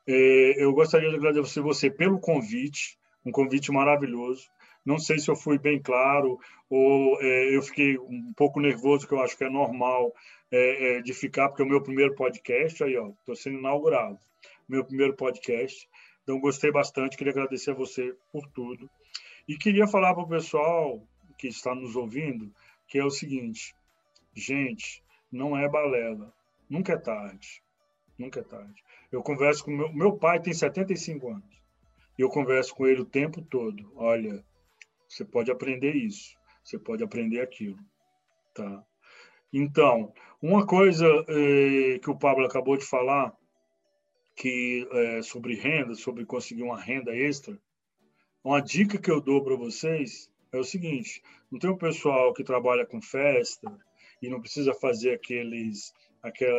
É, 0.07 0.63
eu 0.63 0.73
gostaria 0.73 1.11
de 1.11 1.15
agradecer 1.15 1.61
você 1.61 1.91
pelo 1.91 2.19
convite, 2.19 2.97
um 3.23 3.32
convite 3.32 3.71
maravilhoso. 3.71 4.49
Não 4.84 4.97
sei 4.97 5.19
se 5.19 5.30
eu 5.30 5.36
fui 5.36 5.59
bem 5.59 5.80
claro 5.80 6.39
ou 6.67 7.21
é, 7.21 7.55
eu 7.55 7.61
fiquei 7.61 7.99
um 7.99 8.34
pouco 8.36 8.59
nervoso, 8.59 9.07
que 9.07 9.13
eu 9.13 9.21
acho 9.21 9.38
que 9.38 9.43
é 9.43 9.49
normal 9.49 10.11
é, 10.51 10.97
é, 10.97 11.01
de 11.03 11.13
ficar, 11.13 11.49
porque 11.49 11.61
é 11.61 11.65
o 11.65 11.69
meu 11.69 11.84
primeiro 11.84 12.15
podcast, 12.15 12.84
aí, 12.84 12.97
ó, 12.97 13.09
estou 13.09 13.36
sendo 13.36 13.59
inaugurado, 13.59 14.17
meu 14.68 14.84
primeiro 14.86 15.15
podcast. 15.15 15.88
Então, 16.24 16.39
gostei 16.39 16.72
bastante, 16.72 17.18
queria 17.18 17.32
agradecer 17.32 17.72
a 17.72 17.76
você 17.76 18.15
por 18.32 18.45
tudo. 18.49 18.89
E 19.47 19.57
queria 19.57 19.88
falar 19.88 20.13
para 20.13 20.24
o 20.24 20.30
pessoal 20.30 21.01
que 21.38 21.47
está 21.47 21.74
nos 21.74 21.95
ouvindo 21.95 22.51
que 22.88 22.97
é 22.97 23.03
o 23.03 23.09
seguinte, 23.09 23.76
gente, 24.34 25.03
não 25.32 25.57
é 25.57 25.68
balela, 25.68 26.34
nunca 26.70 26.93
é 26.93 26.97
tarde, 26.97 27.61
nunca 28.18 28.39
é 28.39 28.43
tarde. 28.43 28.82
Eu 29.11 29.22
converso 29.22 29.65
com 29.65 29.72
meu, 29.72 29.91
meu 29.93 30.18
pai 30.18 30.39
tem 30.39 30.53
75 30.53 31.30
anos. 31.30 31.57
E 32.18 32.22
eu 32.22 32.30
converso 32.30 32.74
com 32.74 32.88
ele 32.88 33.01
o 33.01 33.05
tempo 33.05 33.41
todo. 33.41 33.91
Olha, 33.95 34.43
você 35.07 35.24
pode 35.24 35.51
aprender 35.51 35.95
isso, 35.95 36.36
você 36.63 36.80
pode 36.80 37.03
aprender 37.03 37.41
aquilo, 37.41 37.78
tá? 38.53 38.84
Então, 39.53 40.13
uma 40.41 40.65
coisa 40.65 41.05
eh, 41.28 41.99
que 41.99 42.09
o 42.09 42.18
Pablo 42.18 42.45
acabou 42.45 42.76
de 42.76 42.86
falar, 42.86 43.34
que 44.38 44.88
é, 44.91 45.21
sobre 45.23 45.55
renda, 45.55 45.95
sobre 45.95 46.23
conseguir 46.23 46.61
uma 46.61 46.79
renda 46.79 47.13
extra, 47.13 47.59
uma 48.43 48.61
dica 48.61 48.99
que 48.99 49.09
eu 49.09 49.19
dou 49.19 49.43
para 49.43 49.55
vocês 49.55 50.31
é 50.53 50.57
o 50.57 50.63
seguinte: 50.63 51.21
não 51.51 51.59
tem 51.59 51.69
um 51.69 51.77
pessoal 51.77 52.33
que 52.33 52.43
trabalha 52.43 52.85
com 52.85 53.01
festa 53.01 53.67
e 54.21 54.29
não 54.29 54.39
precisa 54.39 54.73
fazer 54.75 55.15
aqueles 55.15 55.91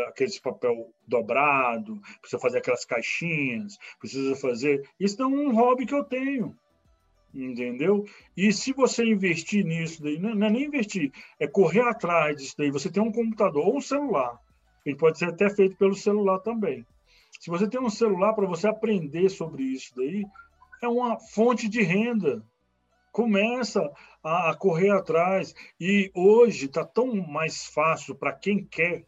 aqueles 0.07 0.39
papel 0.39 0.93
dobrado, 1.07 2.01
precisa 2.21 2.41
fazer 2.41 2.59
aquelas 2.59 2.85
caixinhas, 2.85 3.77
precisa 3.99 4.35
fazer. 4.37 4.89
Isso 4.99 5.21
é 5.21 5.27
um 5.27 5.55
hobby 5.55 5.85
que 5.85 5.95
eu 5.95 6.05
tenho, 6.05 6.57
entendeu? 7.35 8.07
E 8.37 8.51
se 8.53 8.73
você 8.73 9.05
investir 9.05 9.65
nisso, 9.65 10.03
daí, 10.03 10.19
não 10.19 10.47
é 10.47 10.51
nem 10.51 10.65
investir, 10.65 11.13
é 11.39 11.47
correr 11.47 11.83
atrás 11.83 12.37
disso 12.37 12.55
daí. 12.57 12.71
Você 12.71 12.91
tem 12.91 13.03
um 13.03 13.13
computador 13.13 13.67
ou 13.67 13.77
um 13.77 13.81
celular, 13.81 14.41
ele 14.87 14.97
pode 14.97 15.19
ser 15.19 15.27
até 15.27 15.51
feito 15.51 15.77
pelo 15.77 15.95
celular 15.95 16.39
também. 16.39 16.87
Se 17.39 17.51
você 17.51 17.69
tem 17.69 17.81
um 17.81 17.91
celular 17.91 18.35
para 18.35 18.47
você 18.47 18.67
aprender 18.67 19.29
sobre 19.29 19.63
isso 19.63 19.95
daí, 19.97 20.25
é 20.83 20.89
uma 20.89 21.19
fonte 21.19 21.69
de 21.69 21.83
renda. 21.83 22.43
Começa 23.13 23.81
a, 24.23 24.51
a 24.51 24.55
correr 24.57 24.91
atrás. 24.91 25.55
E 25.81 26.11
hoje 26.15 26.67
está 26.67 26.85
tão 26.85 27.15
mais 27.15 27.67
fácil 27.67 28.15
para 28.15 28.33
quem 28.33 28.65
quer 28.65 29.07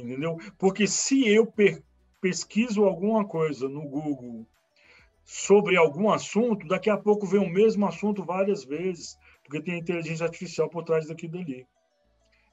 entendeu? 0.00 0.38
Porque 0.58 0.86
se 0.86 1.28
eu 1.28 1.46
per 1.46 1.82
pesquiso 2.20 2.84
alguma 2.84 3.26
coisa 3.26 3.68
no 3.68 3.82
Google 3.82 4.46
sobre 5.24 5.76
algum 5.76 6.10
assunto, 6.10 6.66
daqui 6.66 6.88
a 6.88 6.96
pouco 6.96 7.26
vem 7.26 7.40
o 7.40 7.50
mesmo 7.50 7.86
assunto 7.86 8.24
várias 8.24 8.64
vezes, 8.64 9.18
porque 9.42 9.60
tem 9.60 9.78
inteligência 9.78 10.24
artificial 10.24 10.68
por 10.68 10.84
trás 10.84 11.08
daquilo 11.08 11.32
dali. 11.32 11.66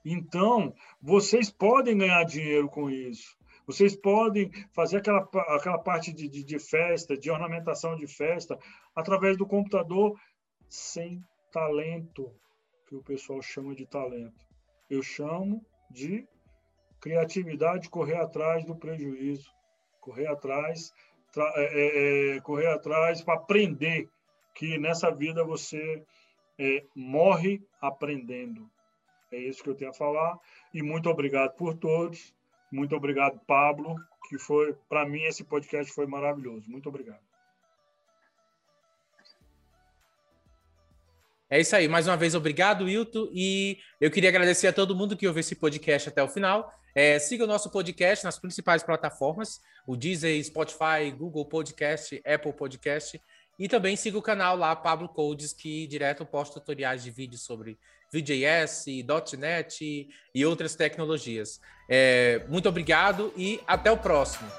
Então, 0.04 0.74
vocês 1.02 1.52
podem 1.52 1.98
ganhar 1.98 2.24
dinheiro 2.24 2.68
com 2.68 2.90
isso. 2.90 3.38
Vocês 3.70 3.96
podem 3.96 4.50
fazer 4.74 4.98
aquela, 4.98 5.20
aquela 5.50 5.78
parte 5.78 6.12
de, 6.12 6.28
de, 6.28 6.44
de 6.44 6.58
festa, 6.58 7.16
de 7.16 7.30
ornamentação 7.30 7.96
de 7.96 8.08
festa, 8.08 8.58
através 8.96 9.38
do 9.38 9.46
computador, 9.46 10.20
sem 10.68 11.24
talento, 11.52 12.34
que 12.88 12.96
o 12.96 13.04
pessoal 13.04 13.40
chama 13.44 13.76
de 13.76 13.86
talento. 13.86 14.44
Eu 14.90 15.04
chamo 15.04 15.64
de 15.92 16.28
criatividade, 17.00 17.92
correr 17.92 18.16
atrás 18.16 18.66
do 18.66 18.76
prejuízo, 18.76 19.52
correr 20.02 20.26
atrás, 20.26 20.92
é, 21.38 21.52
é, 21.54 22.38
é, 22.38 22.42
correr 22.42 22.70
atrás 22.70 23.22
para 23.22 23.36
aprender 23.36 24.10
que 24.56 24.80
nessa 24.80 25.12
vida 25.12 25.44
você 25.44 26.04
é, 26.58 26.84
morre 26.96 27.62
aprendendo. 27.80 28.68
É 29.32 29.38
isso 29.38 29.62
que 29.62 29.70
eu 29.70 29.76
tenho 29.76 29.92
a 29.92 29.94
falar. 29.94 30.40
E 30.74 30.82
muito 30.82 31.08
obrigado 31.08 31.56
por 31.56 31.76
todos. 31.76 32.34
Muito 32.72 32.96
obrigado, 32.96 33.40
Pablo, 33.48 33.96
que 34.30 34.38
foi, 34.38 34.76
para 34.88 35.08
mim, 35.08 35.24
esse 35.24 35.44
podcast 35.44 35.92
foi 35.92 36.06
maravilhoso. 36.06 36.70
Muito 36.70 36.88
obrigado. 36.88 37.22
É 41.50 41.60
isso 41.60 41.76
aí. 41.76 41.88
Mais 41.88 42.08
uma 42.08 42.16
vez, 42.16 42.36
obrigado, 42.36 42.86
Wilton. 42.86 43.30
E 43.34 43.80
eu 44.00 44.12
queria 44.12 44.30
agradecer 44.30 44.68
a 44.68 44.74
todo 44.74 44.96
mundo 44.96 45.18
que 45.18 45.28
ouviu 45.28 45.40
esse 45.40 45.56
podcast 45.56 46.10
até 46.10 46.22
o 46.22 46.28
final. 46.28 46.72
É, 46.94 47.18
siga 47.18 47.44
o 47.44 47.48
nosso 47.48 47.72
podcast 47.72 48.24
nas 48.24 48.38
principais 48.38 48.84
plataformas: 48.84 49.60
o 49.88 49.96
Deezer, 49.96 50.44
Spotify, 50.44 51.12
Google 51.18 51.46
Podcast, 51.46 52.22
Apple 52.24 52.54
Podcast. 52.54 53.20
E 53.58 53.68
também 53.68 53.96
siga 53.96 54.18
o 54.18 54.22
canal 54.22 54.56
lá, 54.56 54.76
Pablo 54.76 55.10
Codes, 55.10 55.52
que 55.52 55.88
direto 55.88 56.26
posta 56.26 56.60
tutoriais 56.60 57.04
de 57.04 57.10
vídeos 57.10 57.44
sobre 57.44 57.80
VJS, 58.12 58.86
.NET 59.38 60.07
e 60.34 60.45
outras 60.45 60.76
tecnologias. 60.76 61.60
É, 61.89 62.45
muito 62.47 62.68
obrigado 62.70 63.34
e 63.36 63.60
até 63.68 63.91
o 63.91 63.97
próximo. 63.97 64.49